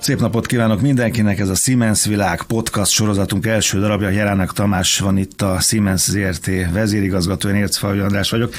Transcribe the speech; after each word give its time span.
Szép 0.00 0.20
napot 0.20 0.46
kívánok 0.46 0.80
mindenkinek, 0.80 1.38
ez 1.38 1.48
a 1.48 1.54
Siemens 1.54 2.04
Világ 2.06 2.42
podcast 2.42 2.90
sorozatunk 2.90 3.46
első 3.46 3.80
darabja. 3.80 4.08
Jelennek 4.08 4.50
Tamás 4.50 4.98
van 4.98 5.16
itt 5.16 5.42
a 5.42 5.60
Siemens 5.60 6.02
ZRT 6.02 6.50
vezérigazgatója, 6.72 7.56
Ércfalvi 7.56 7.98
András 7.98 8.30
vagyok, 8.30 8.52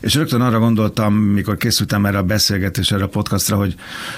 és 0.00 0.14
rögtön 0.14 0.40
arra 0.40 0.58
gondoltam, 0.58 1.14
mikor 1.14 1.56
készültem 1.56 2.06
erre 2.06 2.18
a 2.18 2.22
beszélgetésre, 2.22 2.96
erre 2.96 3.04
a 3.04 3.08
podcastra, 3.08 3.56
hogy, 3.56 3.74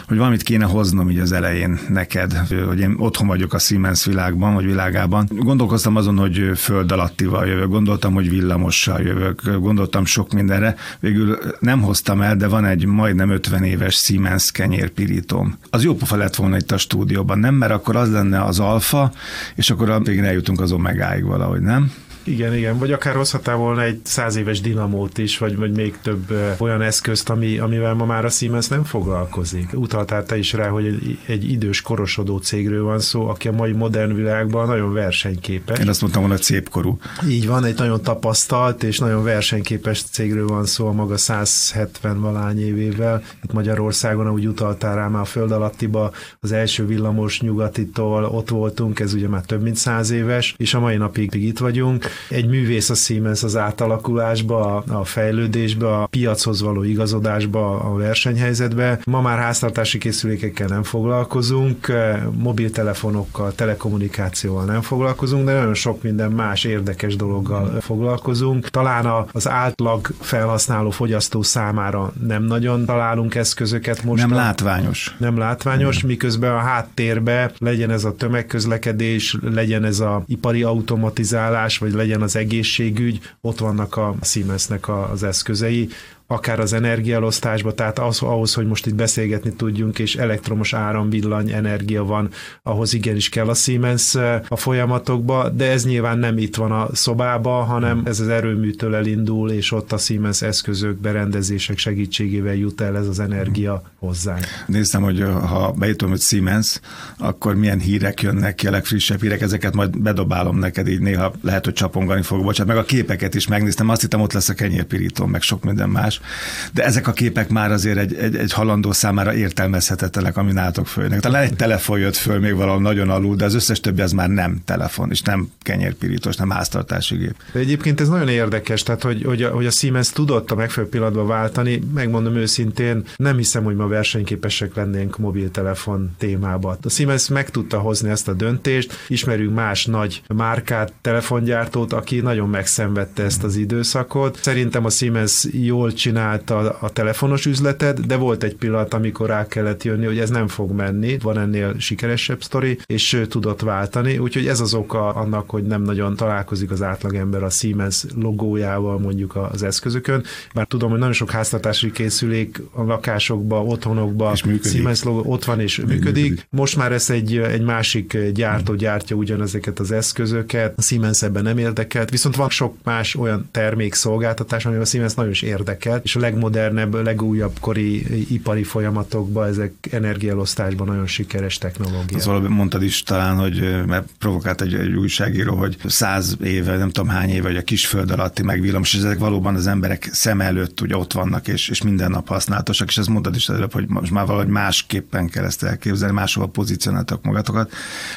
hogy 0.09 0.17
valamit 0.17 0.43
kéne 0.43 0.65
hoznom 0.65 1.11
így 1.11 1.19
az 1.19 1.33
elején 1.33 1.79
neked, 1.89 2.33
hogy 2.67 2.81
én 2.81 2.95
otthon 2.99 3.27
vagyok 3.27 3.53
a 3.53 3.59
Siemens 3.59 4.05
világban, 4.05 4.55
vagy 4.55 4.65
világában. 4.65 5.29
Gondolkoztam 5.31 5.97
azon, 5.97 6.19
hogy 6.19 6.51
föld 6.57 6.93
alattival 6.93 7.47
jövök, 7.47 7.69
gondoltam, 7.69 8.15
hogy 8.15 8.31
villamossal 8.31 9.01
jövök, 9.01 9.59
gondoltam 9.59 10.05
sok 10.05 10.33
mindenre. 10.33 10.77
Végül 11.01 11.39
nem 11.61 11.81
hoztam 11.81 12.21
el, 12.21 12.37
de 12.37 12.49
van 12.49 12.65
egy 12.65 12.87
majdnem 12.87 13.31
50 13.31 13.65
éves 13.65 13.95
Siemens 13.95 14.51
kenyérpirítóm. 14.51 15.59
Az 15.71 15.85
jó 15.85 15.95
pofa 15.95 16.17
lett 16.17 16.35
volna 16.35 16.63
itt 16.65 16.73
a 16.73 16.79
stúdióban, 16.79 17.39
nem? 17.39 17.55
Mert 17.55 17.73
akkor 17.73 17.97
az 17.97 18.13
lenne 18.13 18.43
az 18.43 18.59
alfa, 18.59 19.13
és 19.55 19.71
akkor 19.71 19.91
a 19.91 20.01
végén 20.01 20.25
eljutunk 20.25 20.61
az 20.61 20.73
omegáig 20.73 21.25
valahogy, 21.25 21.61
nem? 21.61 21.93
Igen, 22.27 22.55
igen, 22.55 22.79
vagy 22.79 22.93
akár 22.93 23.15
hozhatál 23.15 23.57
volna 23.57 23.83
egy 23.83 24.01
száz 24.03 24.37
éves 24.37 24.61
dinamót 24.61 25.19
is, 25.19 25.39
vagy, 25.39 25.57
vagy 25.57 25.77
még 25.77 25.99
több 26.03 26.37
olyan 26.59 26.83
eszközt, 26.83 27.31
ami, 27.31 27.59
amivel 27.59 27.95
ma 27.95 28.05
már 28.05 28.25
a 28.25 28.29
Siemens 28.29 28.69
nem 28.69 28.85
foglalkozik. 28.85 29.73
Utaltál 29.73 30.25
te 30.25 30.39
is 30.39 30.53
rá, 30.53 30.69
hogy 30.69 30.87
egy, 30.87 31.19
egy 31.27 31.51
idős, 31.51 31.81
korosodó 31.81 32.39
cégről 32.39 32.85
van 32.85 33.01
szó, 33.01 33.29
aki 33.29 33.49
a 33.49 33.53
mai 33.53 33.73
modern 33.73 34.15
világban 34.15 34.67
nagyon 34.67 34.93
versenyképes. 34.93 35.79
Én 35.79 35.89
azt 35.89 36.01
mondtam 36.01 36.23
volna, 36.23 36.37
hogy 36.37 36.45
szépkorú. 36.45 36.99
Így 37.29 37.47
van, 37.47 37.65
egy 37.65 37.79
nagyon 37.79 38.03
tapasztalt 38.03 38.83
és 38.83 38.99
nagyon 38.99 39.25
versenyképes 39.25 40.03
cégről 40.03 40.47
van 40.47 40.67
szó 40.67 40.87
a 40.87 40.93
maga 40.93 41.17
170 41.17 42.21
valány 42.21 42.61
évével. 42.61 43.23
Itt 43.43 43.53
Magyarországon, 43.53 44.27
ahogy 44.27 44.47
utaltál 44.47 44.95
rá 44.95 45.09
már 45.09 45.23
a 45.23 45.25
föld 45.25 45.51
alattiba, 45.51 46.13
az 46.41 46.53
első 46.53 46.87
villamos 46.87 47.41
nyugatitól 47.41 48.25
ott 48.25 48.49
voltunk, 48.49 49.01
ez 49.01 49.15
ugye 49.15 49.29
már 49.29 49.45
több 49.45 49.63
mint 49.63 49.77
száz 49.77 50.11
éves, 50.11 50.55
és 50.59 50.75
a 50.75 50.81
mai 50.81 50.97
napig 50.97 51.35
itt 51.35 51.59
vagyunk 51.59 52.07
egy 52.29 52.47
művész 52.47 52.91
a 52.91 52.95
Siemens 52.95 53.43
az 53.43 53.57
átalakulásba, 53.57 54.77
a 54.77 55.05
fejlődésbe, 55.05 55.87
a 55.87 56.07
piachoz 56.07 56.63
való 56.63 56.83
igazodásba, 56.83 57.81
a 57.81 57.95
versenyhelyzetbe. 57.97 58.99
Ma 59.05 59.21
már 59.21 59.39
háztartási 59.39 59.99
készülékekkel 59.99 60.69
nem 60.69 60.83
foglalkozunk, 60.83 61.93
mobiltelefonokkal, 62.33 63.55
telekommunikációval 63.55 64.65
nem 64.65 64.81
foglalkozunk, 64.81 65.45
de 65.45 65.53
nagyon 65.53 65.75
sok 65.75 66.03
minden 66.03 66.31
más 66.31 66.65
érdekes 66.65 67.17
dologgal 67.17 67.81
foglalkozunk. 67.81 68.69
Talán 68.69 69.27
az 69.33 69.49
átlag 69.49 70.09
felhasználó 70.21 70.91
fogyasztó 70.91 71.43
számára 71.43 72.13
nem 72.27 72.43
nagyon 72.43 72.85
találunk 72.85 73.35
eszközöket 73.35 74.03
most. 74.03 74.27
Nem 74.27 74.37
látványos. 74.37 75.15
Nem 75.19 75.39
látványos, 75.39 76.01
nem. 76.01 76.11
miközben 76.11 76.53
a 76.53 76.59
háttérbe 76.59 77.53
legyen 77.59 77.91
ez 77.91 78.05
a 78.05 78.15
tömegközlekedés, 78.17 79.37
legyen 79.43 79.85
ez 79.85 80.01
a 80.01 80.23
ipari 80.27 80.63
automatizálás, 80.63 81.79
vagy 81.79 81.93
legyen 81.93 82.04
az 82.23 82.37
egészségügy, 82.37 83.21
ott 83.41 83.59
vannak 83.59 83.97
a 83.97 84.15
Siemensnek 84.23 84.89
az 84.89 85.23
eszközei, 85.23 85.89
akár 86.27 86.61
az 86.61 86.73
energiaelosztásba, 86.73 87.75
tehát 87.75 87.99
az, 87.99 88.23
ahhoz, 88.23 88.55
hogy 88.55 88.67
most 88.67 88.87
itt 88.87 88.95
beszélgetni 88.95 89.53
tudjunk, 89.53 89.99
és 89.99 90.17
elektromos 90.17 90.73
áram, 90.73 91.11
villany, 91.11 91.51
energia 91.51 92.05
van, 92.05 92.29
ahhoz 92.63 92.95
igenis 92.95 93.29
kell 93.29 93.49
a 93.49 93.55
Siemens 93.55 94.15
a 94.49 94.57
folyamatokba, 94.57 95.49
de 95.49 95.71
ez 95.71 95.85
nyilván 95.85 96.19
nem 96.19 96.39
itt 96.39 96.57
van 96.57 96.73
a 96.73 96.89
szobába, 96.93 97.51
hanem 97.51 98.03
ez 98.05 98.21
az 98.21 98.29
erőműtől 98.29 98.95
elindul, 98.95 99.51
és 99.51 99.73
ott 99.73 99.93
a 99.93 99.99
Siemens 99.99 100.43
eszközök, 100.43 100.97
berendezések 100.97 101.79
segítségével 101.79 102.55
jut 102.55 102.81
el 102.81 102.97
ez 102.97 103.07
az 103.07 103.21
energia 103.21 103.83
hozzánk. 103.99 104.45
Néztem, 104.67 105.03
hogy 105.03 105.21
ha 105.21 105.73
bejutom, 105.73 106.11
hogy 106.11 106.21
Siemens, 106.21 106.81
akkor 107.19 107.55
milyen 107.55 107.79
hírek 107.79 108.23
jönnek 108.23 108.55
ki, 108.55 108.67
a 108.67 108.71
legfrissebb 108.71 109.21
hírek, 109.21 109.41
ezeket 109.41 109.75
majd 109.75 109.99
bedobálom 109.99 110.59
neked, 110.59 110.89
így 110.89 111.01
néha 111.01 111.33
lehet, 111.41 111.65
hogy 111.65 111.75
csapongani 111.75 112.23
fog, 112.23 112.43
bocsánat, 112.43 112.75
meg 112.75 112.83
a 112.83 112.87
képeket 112.87 113.35
is 113.35 113.47
megnéztem, 113.47 113.89
azt 113.89 114.01
hittem, 114.01 114.21
ott 114.21 114.33
lesz 114.33 114.49
a 114.49 114.55
kenyérpirító, 114.55 115.27
meg 115.27 115.43
sok 115.43 115.65
minden 115.65 115.89
más 115.89 116.14
más, 116.19 116.71
de 116.73 116.85
ezek 116.85 117.09
a 117.09 117.13
képek 117.13 117.49
már 117.49 117.73
azért 117.73 117.99
egy, 117.99 118.15
egy, 118.15 118.37
egy 118.37 118.53
halandó 118.53 118.93
számára 118.93 119.35
értelmezhetetlenek, 119.35 120.37
ami 120.37 120.53
nálatok 120.53 120.87
fölnek. 120.87 121.21
Talán 121.21 121.43
egy 121.43 121.57
telefon 121.57 121.99
jött 121.99 122.17
föl 122.17 122.39
még 122.39 122.55
valahol 122.55 122.81
nagyon 122.81 123.11
alul, 123.11 123.37
de 123.37 123.45
az 123.45 123.55
összes 123.55 123.81
többi 123.81 124.01
az 124.01 124.13
már 124.13 124.29
nem 124.29 124.61
telefon, 124.65 125.11
és 125.11 125.23
nem 125.23 125.49
kenyérpirítós, 125.63 126.37
nem 126.37 126.51
háztartási 126.51 127.17
gép. 127.17 127.35
De 127.53 127.59
egyébként 127.59 128.01
ez 128.01 128.09
nagyon 128.09 128.29
érdekes, 128.29 128.83
tehát 128.83 129.03
hogy, 129.03 129.23
hogy, 129.25 129.43
a, 129.43 129.51
hogy 129.51 129.67
a 129.67 129.71
Siemens 129.71 130.11
tudott 130.11 130.51
a 130.51 130.55
megfelelő 130.55 130.91
pillanatban 130.91 131.27
váltani, 131.27 131.83
megmondom 131.95 132.37
őszintén, 132.37 133.05
nem 133.17 133.37
hiszem, 133.37 133.65
hogy 133.65 133.77
ma 133.77 133.87
versenyképesek 133.87 134.75
lennénk 134.75 135.19
mobiltelefon 135.19 136.15
témába. 136.19 136.79
A 136.83 136.89
Siemens 136.89 137.29
meg 137.29 137.51
tudta 137.51 137.79
hozni 137.79 138.11
ezt 138.11 138.29
a 138.29 138.33
döntést, 138.33 138.93
ismerünk 139.09 139.55
más 139.55 139.87
nagy 139.87 140.23
márkát, 140.35 140.93
telefongyártót, 141.01 141.93
aki 141.93 142.21
nagyon 142.21 142.49
megszenvedte 142.49 143.23
ezt 143.23 143.45
az 143.45 143.57
időszakot. 143.57 144.39
Szerintem 144.43 144.85
a 144.85 144.91
Siemens 144.91 145.47
jól 145.53 145.93
csinálta 146.05 146.77
a 146.81 146.91
telefonos 146.91 147.47
üzletet, 147.47 148.07
de 148.07 148.17
volt 148.17 148.43
egy 148.43 148.57
pillanat, 148.57 148.95
amikor 148.95 149.29
rá 149.29 149.47
kellett 149.47 149.83
jönni, 149.83 150.07
hogy 150.07 150.19
ez 150.19 150.31
nem 150.31 150.49
fog 150.49 150.71
menni, 150.71 151.19
van 151.19 151.39
ennél 151.39 151.75
sikeresebb 151.79 152.43
sztori, 152.43 152.79
és 152.87 153.23
tudott 153.29 153.61
váltani, 153.61 154.19
úgyhogy 154.19 154.47
ez 154.47 154.61
az 154.61 154.75
oka 154.75 155.09
annak, 155.09 155.51
hogy 155.51 155.63
nem 155.63 155.83
nagyon 155.83 156.17
találkozik 156.17 156.71
az 156.71 156.83
átlagember 156.83 157.43
a 157.43 157.51
Siemens 157.51 158.05
logójával 158.17 158.99
mondjuk 158.99 159.37
az 159.53 159.63
eszközökön, 159.63 160.25
bár 160.55 160.67
tudom, 160.67 160.91
hogy 160.91 160.99
nagyon 160.99 161.15
sok 161.15 161.31
háztartási 161.31 161.91
készülék 161.91 162.63
a 162.73 162.83
lakásokba, 162.83 163.63
otthonokba, 163.63 164.35
Siemens 164.63 165.03
logó 165.03 165.33
ott 165.33 165.45
van 165.45 165.61
és 165.61 165.79
működik. 165.79 166.05
működik. 166.05 166.47
Most 166.51 166.77
már 166.77 166.93
ez 166.93 167.11
egy, 167.11 167.37
egy 167.37 167.63
másik 167.63 168.19
gyártó 168.33 168.75
gyártja 168.75 169.17
ugyanezeket 169.17 169.79
az 169.79 169.91
eszközöket, 169.91 170.75
a 170.77 170.83
Siemens 170.83 171.23
ebben 171.23 171.43
nem 171.43 171.59
érdekelt, 171.59 172.11
viszont 172.11 172.37
van 172.37 172.49
sok 172.49 172.77
más 172.83 173.15
olyan 173.15 173.49
termék 173.51 173.95
szolgáltatás, 173.95 174.65
amivel 174.65 174.83
a 174.83 174.87
Siemens 174.87 175.15
nagyon 175.15 175.33
is 175.33 175.43
érdekel, 175.43 175.94
ezeket, 175.95 176.05
és 176.05 176.17
a 176.17 176.21
legmodernebb, 176.21 176.95
legújabb 176.95 177.57
kori 177.61 178.25
ipari 178.35 178.63
folyamatokban 178.63 179.49
ezek 179.49 179.73
energiaelosztásban 179.91 180.87
nagyon 180.87 181.07
sikeres 181.07 181.59
technológia. 181.59 182.17
Az 182.17 182.27
valami 182.27 182.49
mondtad 182.49 182.83
is 182.83 183.03
talán, 183.03 183.37
hogy 183.37 183.85
mert 183.87 184.09
provokált 184.19 184.61
egy, 184.61 184.75
egy 184.75 184.95
újságíró, 184.95 185.55
hogy 185.55 185.77
száz 185.85 186.37
éve, 186.43 186.77
nem 186.77 186.91
tudom 186.91 187.09
hány 187.09 187.29
éve, 187.29 187.47
hogy 187.47 187.57
a 187.57 187.63
kisföld 187.63 188.11
alatti 188.11 188.43
megvillamos, 188.43 188.95
és 188.95 188.99
ezek 188.99 189.19
valóban 189.19 189.55
az 189.55 189.67
emberek 189.67 190.09
szem 190.13 190.41
előtt 190.41 190.81
ugye 190.81 190.97
ott 190.97 191.13
vannak, 191.13 191.49
és, 191.49 191.69
és 191.69 191.83
minden 191.83 192.11
nap 192.11 192.29
használatosak, 192.29 192.89
és 192.89 192.99
ezt 192.99 193.09
mondtad 193.09 193.35
is 193.35 193.49
előbb, 193.49 193.73
hogy 193.73 193.89
most 193.89 194.11
már 194.11 194.27
valahogy 194.27 194.49
másképpen 194.49 195.29
kell 195.29 195.45
ezt 195.45 195.63
elképzelni, 195.63 196.15
máshova 196.15 196.47
pozícionáltak 196.47 197.25
magatokat. 197.25 197.73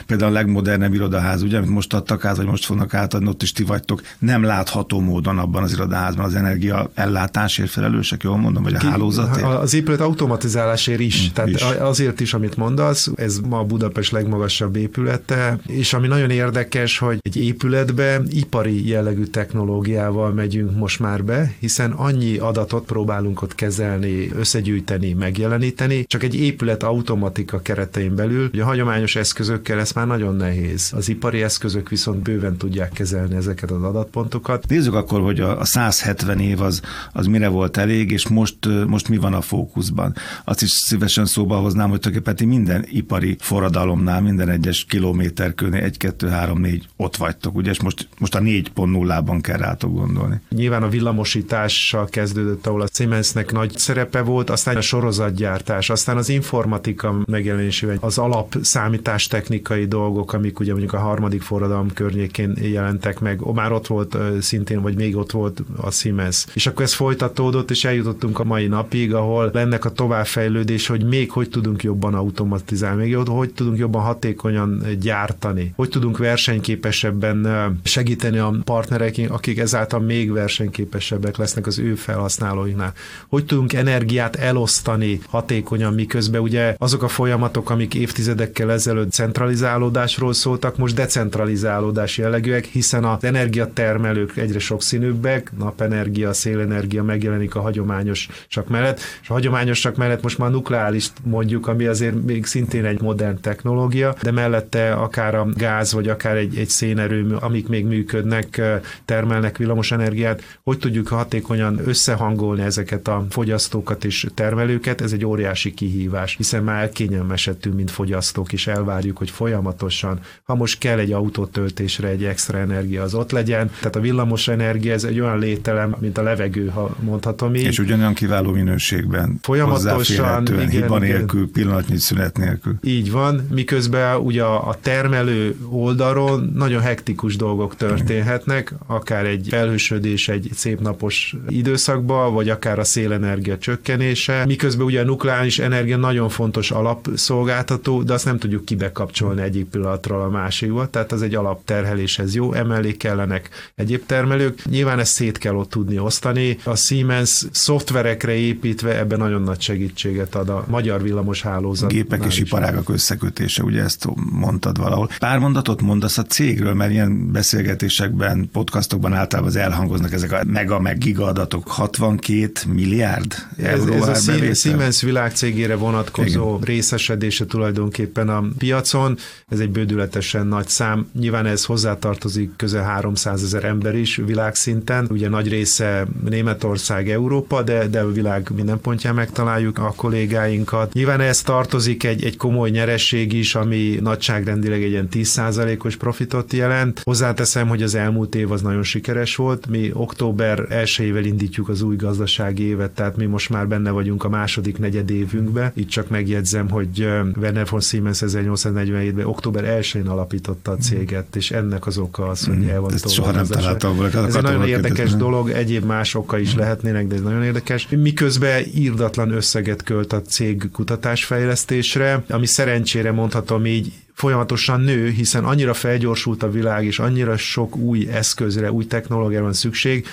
Például 0.06 0.32
a 0.32 0.34
legmodernebb 0.34 0.94
irodaház, 0.94 1.42
ugye, 1.42 1.58
amit 1.58 1.70
most 1.70 1.94
adtak 1.94 2.26
át, 2.26 2.36
vagy 2.36 2.46
most 2.46 2.66
fognak 2.66 2.94
átadni, 2.94 3.28
ott 3.28 3.42
is 3.42 3.52
ti 3.52 3.64
vagytok, 3.64 4.02
nem 4.20 4.44
látható 4.44 5.00
módon 5.00 5.38
abban 5.38 5.64
az 5.64 5.72
irodaházban 5.72 6.26
az 6.26 6.36
energia 6.36 6.90
ellátás 6.94 7.58
automatizálásért 7.68 7.72
felelősek, 7.72 8.24
jól 8.24 8.38
mondom, 8.38 8.64
vagy 8.64 8.74
a 8.74 8.80
hálózatért? 8.80 9.46
Az 9.46 9.74
épület 9.74 10.00
automatizálásért 10.00 11.00
is, 11.00 11.26
mm, 11.26 11.34
tehát 11.34 11.50
is. 11.50 11.62
azért 11.62 12.20
is, 12.20 12.34
amit 12.34 12.56
mondasz, 12.56 13.10
ez 13.16 13.40
ma 13.40 13.64
Budapest 13.64 14.12
legmagasabb 14.12 14.76
épülete, 14.76 15.60
és 15.68 15.94
ami 15.94 16.08
nagyon 16.08 16.30
érdekes, 16.30 16.98
hogy 16.98 17.18
egy 17.22 17.38
épületbe 17.38 18.22
ipari 18.30 18.88
jellegű 18.88 19.24
technológiával 19.24 20.32
megyünk 20.32 20.78
most 20.78 21.00
már 21.00 21.24
be, 21.24 21.54
hiszen 21.60 21.92
annyi 21.92 22.38
adatot 22.38 22.86
próbálunk 22.86 23.42
ott 23.42 23.56
kezelni, 23.56 24.30
összegyűjteni, 24.36 25.14
megjeleníteni, 25.14 26.06
csak 26.08 26.24
egy 26.24 26.36
épület 26.36 26.84
automatika 26.84 27.60
keretein 27.60 28.16
belül, 28.16 28.50
hogy 28.50 28.60
a 28.60 28.66
hagyományos 28.66 29.16
eszközökkel 29.16 29.80
ez 29.80 29.92
már 29.92 30.08
nagyon 30.08 30.36
nehéz. 30.36 30.92
Az 30.96 31.10
ipari 31.10 31.42
eszközök 31.42 31.90
viszont 31.90 32.20
bőven 32.20 32.58
tudják 32.58 32.92
kezelni 32.92 33.36
ezeket 33.36 33.72
az 33.72 33.84
adatpontokat. 33.84 34.68
Nézzük 34.68 34.94
akkor, 34.94 35.22
hogy 35.22 35.40
a 35.40 35.66
170 35.66 36.40
év 36.40 36.62
az, 36.62 36.82
az 37.14 37.26
mire 37.26 37.48
mire 37.48 37.57
volt 37.58 37.78
elég, 37.78 38.12
és 38.12 38.28
most, 38.28 38.58
most 38.88 39.10
mi 39.10 39.18
van 39.18 39.34
a 39.34 39.42
fókuszban. 39.42 40.16
Azt 40.46 40.62
is 40.62 40.70
szívesen 40.70 41.26
szóba 41.26 41.56
hoznám, 41.56 41.90
hogy 41.90 42.00
tulajdonképpen 42.00 42.48
minden 42.48 42.86
ipari 42.90 43.36
forradalomnál, 43.40 44.22
minden 44.22 44.50
egyes 44.50 44.86
kilométerkőnél, 44.86 45.84
egy, 45.84 45.98
kettő, 45.98 46.28
három, 46.28 46.60
négy 46.60 46.86
ott 46.96 47.16
vagytok, 47.16 47.56
ugye, 47.56 47.72
és 47.72 47.82
most, 47.82 48.08
most 48.18 48.36
a 48.36 48.40
4.0-ban 48.40 49.40
kell 49.42 49.58
rátok 49.58 49.94
gondolni. 49.94 50.42
Nyilván 50.50 50.84
a 50.84 50.90
villamosítással 50.90 52.06
kezdődött, 52.06 52.68
ahol 52.68 52.82
a 52.82 52.88
Siemensnek 52.94 53.52
nagy 53.52 53.78
szerepe 53.78 54.22
volt, 54.22 54.50
aztán 54.50 54.76
a 54.76 54.82
sorozatgyártás, 54.82 55.90
aztán 55.90 56.18
az 56.18 56.30
informatika 56.30 57.16
megjelenésével, 57.26 57.98
az 58.00 58.18
alap 58.18 58.56
számítástechnikai 58.62 59.86
dolgok, 59.86 60.34
amik 60.34 60.60
ugye 60.60 60.72
mondjuk 60.72 60.94
a 60.94 61.00
harmadik 61.00 61.42
forradalom 61.42 61.94
környékén 61.94 62.58
jelentek 62.62 63.20
meg, 63.20 63.42
már 63.54 63.72
ott 63.72 63.88
volt 63.88 64.18
szintén, 64.42 64.82
vagy 64.82 64.96
még 64.96 65.16
ott 65.16 65.32
volt 65.32 65.64
a 65.78 65.92
Siemens. 65.92 66.46
És 66.54 66.68
akkor 66.68 66.84
ez 66.84 66.94
folytat 66.94 67.34
folytatódott, 67.48 67.72
és 67.72 67.86
eljutottunk 67.86 68.40
a 68.40 68.44
mai 68.44 68.68
napig, 68.68 69.14
ahol 69.14 69.52
ennek 69.54 69.86
a 69.86 69.90
továbbfejlődés, 69.90 70.88
hogy 70.88 71.04
még 71.04 71.32
hogy 71.32 71.50
tudunk 71.50 71.84
jobban 71.84 72.14
automatizálni, 72.14 73.04
még 73.04 73.16
hogy 73.16 73.54
tudunk 73.54 73.78
jobban 73.78 74.02
hatékonyan 74.02 74.84
gyártani, 75.00 75.74
hogy 75.76 75.90
tudunk 75.90 76.18
versenyképesebben 76.18 77.48
segíteni 77.84 78.38
a 78.38 78.54
partnerek, 78.64 79.16
akik 79.30 79.58
ezáltal 79.58 80.00
még 80.00 80.32
versenyképesebbek 80.32 81.38
lesznek 81.38 81.68
az 81.68 81.80
ő 81.80 81.96
felhasználóinknál. 81.96 82.94
Hogy 83.28 83.46
tudunk 83.46 83.74
energiát 83.74 84.36
elosztani 84.36 85.20
hatékonyan, 85.30 85.94
miközben 85.94 86.42
ugye 86.42 86.76
azok 86.78 87.04
a 87.04 87.08
folyamatok, 87.08 87.70
amik 87.70 87.94
évtizedekkel 87.94 88.72
ezelőtt 88.72 89.12
centralizálódásról 89.12 90.34
szóltak, 90.34 90.78
most 90.78 90.96
decentralizálódás 90.96 92.18
jellegűek, 92.18 92.66
hiszen 92.66 93.04
az 93.04 93.24
energiatermelők 93.24 94.38
egyre 94.38 94.60
sokszínűbbek, 94.60 95.52
napenergia, 95.58 96.34
szélenergia 96.34 97.04
megjelenik 97.04 97.37
a 97.56 97.62
hagyományosak 97.62 98.68
mellett, 98.68 99.00
és 99.22 99.30
a 99.30 99.34
hagyományosak 99.34 99.96
mellett 99.96 100.22
most 100.22 100.38
már 100.38 100.52
nukleális 100.52 101.10
mondjuk, 101.24 101.68
ami 101.68 101.86
azért 101.86 102.24
még 102.24 102.46
szintén 102.46 102.86
egy 102.86 103.02
modern 103.02 103.42
technológia, 103.42 104.16
de 104.22 104.32
mellette 104.32 104.94
akár 104.94 105.36
a 105.36 105.48
gáz, 105.54 105.94
vagy 105.94 106.08
akár 106.08 106.36
egy, 106.36 106.58
egy 106.58 106.70
szénerőmű, 106.70 107.34
amik 107.34 107.68
még 107.68 107.86
működnek, 107.86 108.62
termelnek 109.06 109.58
villamos 109.58 109.92
energiát, 109.92 110.60
hogy 110.64 110.78
tudjuk 110.78 111.08
hatékonyan 111.08 111.82
összehangolni 111.86 112.62
ezeket 112.62 113.08
a 113.08 113.26
fogyasztókat 113.30 114.04
és 114.06 114.26
termelőket, 114.34 115.02
ez 115.02 115.12
egy 115.12 115.26
óriási 115.26 115.74
kihívás, 115.74 116.36
hiszen 116.36 116.64
már 116.64 116.82
elkényelmesedtünk, 116.82 117.76
mint 117.76 117.92
fogyasztók, 117.92 118.54
és 118.54 118.68
elvárjuk, 118.68 119.18
hogy 119.18 119.30
folyamatosan, 119.30 120.20
ha 120.44 120.56
most 120.56 120.80
kell 120.80 121.00
egy 121.00 121.12
autótöltésre 121.12 122.08
egy 122.08 122.24
extra 122.24 122.58
energia, 122.58 123.04
az 123.04 123.14
ott 123.14 123.32
legyen. 123.32 123.72
Tehát 123.78 123.96
a 123.96 124.00
villamos 124.00 124.48
energia 124.48 124.94
ez 124.94 125.04
egy 125.04 125.20
olyan 125.20 125.40
lételem, 125.40 125.96
mint 126.00 126.18
a 126.18 126.22
levegő, 126.22 126.68
ha 126.68 126.96
mondhatom 127.28 127.56
így. 127.56 127.64
És 127.64 127.80
ugyanolyan 127.80 128.14
kiváló 128.14 128.52
minőségben. 128.52 129.40
Folyamatosan, 129.42 130.48
igen, 130.48 130.70
hiba 130.70 130.98
nélkül, 130.98 131.52
pillanatnyi 131.52 131.98
szünet 131.98 132.38
nélkül. 132.38 132.76
Így 132.84 133.12
van, 133.12 133.48
miközben 133.52 134.18
ugye 134.18 134.44
a 134.44 134.78
termelő 134.82 135.56
oldalról 135.70 136.50
nagyon 136.54 136.82
hektikus 136.82 137.36
dolgok 137.36 137.76
történhetnek, 137.76 138.74
akár 138.88 139.26
egy 139.26 139.48
felhősödés 139.50 140.30
egy 140.30 140.50
szép 140.54 140.80
napos 140.80 141.36
időszakban, 141.48 142.34
vagy 142.34 142.50
akár 142.50 142.80
a 142.80 142.84
szélenergia 142.84 143.58
csökkenése, 143.58 144.46
miközben 144.46 144.86
ugye 144.86 145.02
a 145.02 145.04
nukleáris 145.04 145.60
energia 145.60 145.98
nagyon 145.98 146.30
fontos 146.30 146.72
alapszolgáltató, 146.72 148.04
de 148.04 148.14
azt 148.14 148.26
nem 148.26 148.38
tudjuk 148.38 148.66
kibekapcsolni 148.66 149.42
egyik 149.42 149.66
pillanatról 149.66 150.22
a 150.22 150.30
másikba, 150.30 150.90
tehát 150.90 151.12
az 151.12 151.22
egy 151.22 151.36
alapterheléshez 151.36 152.36
jó, 152.36 152.54
emellé 152.54 152.92
kellenek 152.92 153.50
egyéb 153.76 154.02
termelők. 154.06 154.66
Nyilván 154.70 155.00
ezt 155.00 155.14
szét 155.14 155.38
kell 155.38 155.56
ott 155.56 155.70
tudni 155.70 156.00
osztani. 156.00 156.58
A 156.64 156.76
Siemens 157.08 157.46
szoftverekre 157.52 158.34
építve 158.34 158.98
ebben 158.98 159.20
nagyon 159.20 159.42
nagy 159.42 159.62
segítséget 159.62 160.36
ad 160.36 160.50
a 160.50 160.66
magyar 160.68 161.02
villamos 161.02 161.42
hálózat. 161.42 161.92
Gépek 161.92 162.26
és 162.26 162.40
iparágak 162.40 162.90
összekötése, 162.90 163.64
ugye 163.64 163.84
ezt 163.84 164.08
mondtad 164.32 164.78
valahol. 164.78 165.10
Pár 165.18 165.40
mondatot 165.40 165.82
mondasz 165.82 166.18
a 166.18 166.24
cégről, 166.24 166.74
mert 166.74 166.92
ilyen 166.92 167.32
beszélgetésekben, 167.32 168.50
podcastokban 168.52 169.14
általában 169.14 169.52
az 169.52 169.56
elhangoznak 169.56 170.14
ezek 170.14 170.32
a 170.32 170.44
mega 170.48 170.80
meg 170.80 170.98
giga 170.98 171.26
adatok. 171.26 171.68
62 171.68 172.52
milliárd 172.74 173.36
euró 173.58 173.94
ez, 173.94 174.08
ez 174.08 174.28
a 174.28 174.54
Siemens 174.54 175.02
világcégére 175.02 175.76
vonatkozó 175.76 176.48
Igen. 176.54 176.66
részesedése 176.66 177.46
tulajdonképpen 177.46 178.30
a 178.30 178.44
piacon. 178.58 179.18
Ez 179.48 179.60
egy 179.60 179.70
bődületesen 179.70 180.48
nagy 180.48 180.68
szám. 180.68 181.08
Nyilván 181.20 181.46
ez 181.46 181.66
hozzátartozik 181.66 182.52
közel 182.56 182.84
300 182.84 183.44
ezer 183.44 183.64
ember 183.64 183.96
is 183.96 184.16
világszinten. 184.16 185.08
Ugye 185.10 185.30
nagy 185.30 185.48
része 185.48 186.08
Németország, 186.30 186.97
Európa, 187.06 187.62
de, 187.62 187.88
de 187.88 188.00
a 188.00 188.12
világ 188.12 188.50
minden 188.56 188.80
pontján 188.80 189.16
megtaláljuk 189.16 189.78
a 189.78 189.94
kollégáinkat. 189.96 190.94
Nyilván 190.94 191.20
ez 191.20 191.42
tartozik 191.42 192.04
egy, 192.04 192.24
egy 192.24 192.38
komoly 192.38 192.70
nyeresség 192.70 193.34
is, 193.34 193.56
ami 193.56 193.98
nagyságrendileg 194.02 194.84
egy 194.84 194.90
ilyen 194.90 195.08
10%-os 195.12 195.96
profitot 195.96 196.54
jelent. 196.54 197.02
Hozzáteszem, 197.04 197.68
hogy 197.68 197.84
az 197.84 197.96
elmúlt 197.96 198.36
év 198.36 198.52
az 198.52 198.62
nagyon 198.62 198.84
sikeres 198.84 199.36
volt. 199.36 199.68
Mi 199.68 199.92
október 199.94 200.66
1 200.70 201.26
indítjuk 201.26 201.70
az 201.70 201.82
új 201.82 201.96
gazdasági 201.96 202.64
évet, 202.64 202.92
tehát 202.92 203.18
mi 203.18 203.26
most 203.26 203.50
már 203.50 203.68
benne 203.68 203.92
vagyunk 203.92 204.24
a 204.24 204.30
második 204.30 204.78
negyedévünkbe. 204.78 205.72
Itt 205.76 205.90
csak 205.90 206.10
megjegyzem, 206.10 206.70
hogy 206.70 207.00
Werner 207.40 207.68
von 207.70 207.80
Siemens 207.80 208.20
1847-ben 208.26 209.26
október 209.26 209.80
1-én 209.82 210.08
alapította 210.08 210.72
a 210.72 210.76
céget, 210.76 211.36
és 211.36 211.52
ennek 211.52 211.88
az 211.88 211.98
oka 211.98 212.28
az, 212.28 212.46
hogy 212.46 212.68
el 212.68 212.82
van 212.82 212.94
Ezt 212.94 213.10
soha 213.10 213.32
nem 213.32 213.46
találtam 213.46 213.96
volna. 213.96 214.26
Ez 214.28 214.36
egy 214.36 214.44
nagyon 214.44 214.68
érdekes 214.68 215.16
dolog, 215.16 215.50
egyéb 215.50 215.86
más 215.86 216.16
oka 216.16 216.38
is 216.38 216.56
lehetnének, 216.92 217.08
de 217.08 217.16
ez 217.16 217.22
nagyon 217.22 217.44
érdekes. 217.44 217.88
Miközben 217.90 218.64
írdatlan 218.76 219.32
összeget 219.32 219.84
költ 219.84 220.14
a 220.14 220.22
cég 220.22 220.70
kutatásfejlesztésre, 220.72 222.24
ami 222.30 222.46
szerencsére 222.46 223.12
mondhatom 223.12 223.66
így, 223.66 223.92
folyamatosan 224.14 224.82
nő, 224.82 225.10
hiszen 225.10 225.44
annyira 225.44 225.74
felgyorsult 225.74 226.44
a 226.44 226.52
világ, 226.52 226.86
és 226.86 227.00
annyira 227.00 227.38
sok 227.38 227.76
új 227.76 228.08
eszközre, 228.08 228.72
új 228.72 228.86
technológiára 228.86 229.44
van 229.44 229.54
szükség, 229.54 230.08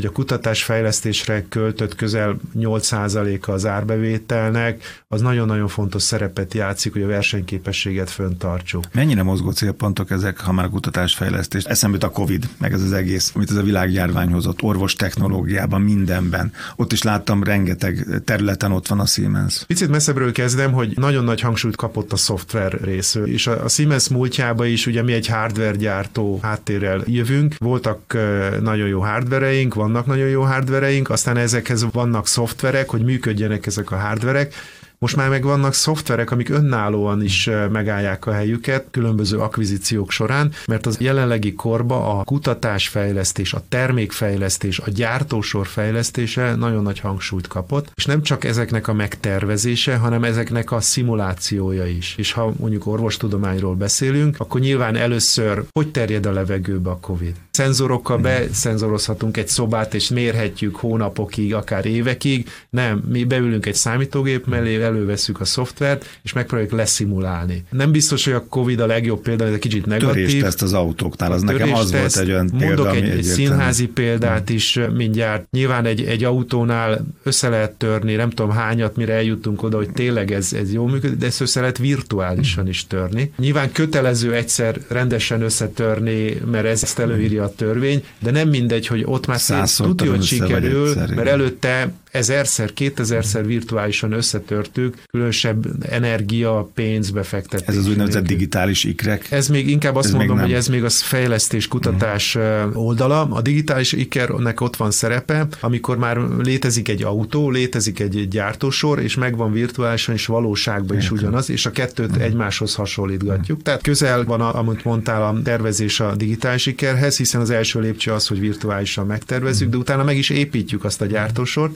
hogy 0.00 0.08
a 0.08 0.12
kutatásfejlesztésre 0.12 1.44
költött 1.48 1.94
közel 1.94 2.36
8%-a 2.58 3.50
az 3.50 3.66
árbevételnek, 3.66 5.02
az 5.08 5.20
nagyon-nagyon 5.20 5.68
fontos 5.68 6.02
szerepet 6.02 6.54
játszik, 6.54 6.92
hogy 6.92 7.02
a 7.02 7.06
versenyképességet 7.06 8.10
föntartsuk. 8.10 8.84
Mennyire 8.92 9.22
mozgó 9.22 9.50
célpontok 9.50 10.10
ezek, 10.10 10.40
ha 10.40 10.52
már 10.52 10.64
a 10.64 10.68
kutatásfejlesztés? 10.68 11.64
Eszembe 11.64 11.98
a 12.00 12.10
Covid, 12.10 12.48
meg 12.58 12.72
ez 12.72 12.82
az 12.82 12.92
egész, 12.92 13.32
amit 13.34 13.50
ez 13.50 13.56
a 13.56 13.62
világjárvány 13.62 14.32
hozott, 14.32 14.62
orvos 14.62 14.94
technológiában, 14.94 15.80
mindenben. 15.80 16.52
Ott 16.76 16.92
is 16.92 17.02
láttam, 17.02 17.42
rengeteg 17.42 18.06
területen 18.24 18.72
ott 18.72 18.86
van 18.86 19.00
a 19.00 19.06
Siemens. 19.06 19.64
Picit 19.66 19.88
messzebbről 19.88 20.32
kezdem, 20.32 20.72
hogy 20.72 20.92
nagyon 20.96 21.24
nagy 21.24 21.40
hangsúlyt 21.40 21.76
kapott 21.76 22.12
a 22.12 22.16
szoftver 22.16 22.78
rész. 22.82 23.18
És 23.24 23.46
a 23.46 23.68
Siemens 23.68 24.08
múltjában 24.08 24.66
is, 24.66 24.86
ugye 24.86 25.02
mi 25.02 25.12
egy 25.12 25.26
hardware 25.26 25.76
gyártó 25.76 26.38
háttérrel 26.42 27.02
jövünk, 27.06 27.54
voltak 27.58 28.16
nagyon 28.60 28.88
jó 28.88 29.00
hardvereink, 29.00 29.74
van 29.74 29.89
vannak 29.92 30.06
nagyon 30.06 30.28
jó 30.28 30.42
hardvereink, 30.42 31.10
aztán 31.10 31.36
ezekhez 31.36 31.86
vannak 31.92 32.26
szoftverek, 32.26 32.90
hogy 32.90 33.02
működjenek 33.04 33.66
ezek 33.66 33.90
a 33.90 33.96
hardverek, 33.96 34.54
most 35.00 35.16
már 35.16 35.28
meg 35.28 35.42
vannak 35.42 35.74
szoftverek, 35.74 36.30
amik 36.30 36.48
önállóan 36.48 37.22
is 37.22 37.50
megállják 37.70 38.26
a 38.26 38.32
helyüket 38.32 38.86
különböző 38.90 39.38
akvizíciók 39.38 40.10
során, 40.10 40.52
mert 40.66 40.86
az 40.86 41.00
jelenlegi 41.00 41.54
korba 41.54 42.18
a 42.18 42.24
kutatásfejlesztés, 42.24 43.52
a 43.52 43.62
termékfejlesztés, 43.68 44.78
a 44.78 44.90
gyártósor 44.90 45.66
fejlesztése 45.66 46.54
nagyon 46.54 46.82
nagy 46.82 47.00
hangsúlyt 47.00 47.46
kapott, 47.46 47.92
és 47.94 48.04
nem 48.04 48.22
csak 48.22 48.44
ezeknek 48.44 48.88
a 48.88 48.92
megtervezése, 48.92 49.96
hanem 49.96 50.24
ezeknek 50.24 50.72
a 50.72 50.80
szimulációja 50.80 51.86
is. 51.86 52.14
És 52.18 52.32
ha 52.32 52.52
mondjuk 52.58 52.86
orvostudományról 52.86 53.74
beszélünk, 53.74 54.36
akkor 54.38 54.60
nyilván 54.60 54.96
először 54.96 55.64
hogy 55.72 55.90
terjed 55.90 56.26
a 56.26 56.32
levegőbe 56.32 56.90
a 56.90 56.98
COVID? 57.00 57.34
Szenzorokkal 57.60 58.18
beszenzorozhatunk 58.18 59.36
egy 59.36 59.48
szobát, 59.48 59.94
és 59.94 60.08
mérhetjük 60.08 60.76
hónapokig, 60.76 61.54
akár 61.54 61.86
évekig. 61.86 62.48
Nem, 62.70 63.02
mi 63.08 63.24
beülünk 63.24 63.66
egy 63.66 63.74
számítógép 63.74 64.46
mellé, 64.46 64.82
előveszük 64.82 65.40
a 65.40 65.44
szoftvert, 65.44 66.18
és 66.22 66.32
megpróbáljuk 66.32 66.72
leszimulálni. 66.72 67.64
Nem 67.70 67.90
biztos, 67.90 68.24
hogy 68.24 68.32
a 68.32 68.44
Covid 68.48 68.80
a 68.80 68.86
legjobb 68.86 69.22
példa, 69.22 69.44
ez 69.44 69.52
egy 69.52 69.58
kicsit 69.58 69.86
negatív. 69.86 70.44
ezt 70.44 70.62
az 70.62 70.72
autóknál, 70.72 71.32
az 71.32 71.42
nekem 71.42 71.72
az 71.72 71.92
volt 71.92 72.16
egy 72.16 72.30
olyan 72.30 72.50
példa, 72.58 72.82
Mondok 72.82 72.96
egy, 72.96 73.08
egy 73.08 73.22
színházi 73.22 73.86
példát 73.86 74.50
is 74.50 74.78
mindjárt. 74.94 75.46
Nyilván 75.50 75.84
egy, 75.84 76.04
egy 76.04 76.24
autónál 76.24 77.06
össze 77.22 77.48
lehet 77.48 77.72
törni, 77.72 78.14
nem 78.14 78.30
tudom 78.30 78.50
hányat, 78.50 78.96
mire 78.96 79.14
eljutunk 79.14 79.62
oda, 79.62 79.76
hogy 79.76 79.90
tényleg 79.90 80.32
ez, 80.32 80.52
ez 80.52 80.72
jó 80.72 80.86
működik, 80.86 81.18
de 81.18 81.26
ezt 81.26 81.40
össze 81.40 81.60
lehet 81.60 81.78
virtuálisan 81.78 82.68
is 82.68 82.86
törni. 82.86 83.32
Nyilván 83.38 83.72
kötelező 83.72 84.34
egyszer 84.34 84.76
rendesen 84.88 85.42
összetörni, 85.42 86.40
mert 86.50 86.66
ez 86.66 86.82
ezt 86.82 86.98
előírja 86.98 87.42
a 87.42 87.49
törvény, 87.56 88.04
de 88.18 88.30
nem 88.30 88.48
mindegy, 88.48 88.86
hogy 88.86 89.02
ott 89.06 89.26
már 89.26 89.40
tudja, 89.76 90.10
hogy 90.10 90.22
sikerül, 90.22 90.94
mert 90.94 91.28
előtte 91.28 91.92
ezerszer, 92.10 92.72
kétezerszer 92.72 93.46
virtuálisan 93.46 94.12
összetörtük, 94.12 95.02
különösebb 95.10 95.66
energia, 95.90 96.70
pénz 96.74 97.10
befektetés. 97.10 97.66
Ez 97.66 97.76
az 97.76 97.88
úgynevezett 97.88 98.26
digitális 98.26 98.84
ikrek? 98.84 99.30
Ez 99.30 99.48
még 99.48 99.68
inkább 99.68 99.96
azt 99.96 100.06
ez 100.06 100.14
mondom, 100.14 100.38
hogy 100.38 100.52
ez 100.52 100.68
még 100.68 100.84
az 100.84 101.00
fejlesztés, 101.00 101.68
kutatás 101.68 102.34
uh-huh. 102.34 102.84
oldala. 102.84 103.20
A 103.20 103.40
digitális 103.40 103.92
ikernek 103.92 104.60
ott 104.60 104.76
van 104.76 104.90
szerepe, 104.90 105.46
amikor 105.60 105.98
már 105.98 106.16
létezik 106.38 106.88
egy 106.88 107.02
autó, 107.02 107.50
létezik 107.50 108.00
egy 108.00 108.28
gyártósor, 108.28 108.98
és 108.98 109.14
megvan 109.14 109.52
virtuálisan 109.52 110.14
és 110.14 110.26
valóságban 110.26 110.96
is 110.96 111.10
ugyanaz, 111.10 111.50
és 111.50 111.66
a 111.66 111.70
kettőt 111.70 112.10
uh-huh. 112.10 112.24
egymáshoz 112.24 112.74
hasonlítgatjuk. 112.74 113.48
Uh-huh. 113.48 113.62
Tehát 113.62 113.82
közel 113.82 114.24
van, 114.24 114.40
a, 114.40 114.58
amit 114.58 114.84
mondtál, 114.84 115.22
a 115.22 115.42
tervezés 115.42 116.00
a 116.00 116.14
digitális 116.16 116.66
ikerhez, 116.66 117.16
hiszen 117.16 117.40
az 117.40 117.50
első 117.50 117.80
lépcső 117.80 118.12
az, 118.12 118.26
hogy 118.26 118.40
virtuálisan 118.40 119.06
megtervezzük, 119.06 119.70
de 119.70 119.76
utána 119.76 120.04
meg 120.04 120.16
is 120.16 120.30
építjük 120.30 120.84
azt 120.84 121.00
a 121.00 121.06
gyártósort, 121.06 121.74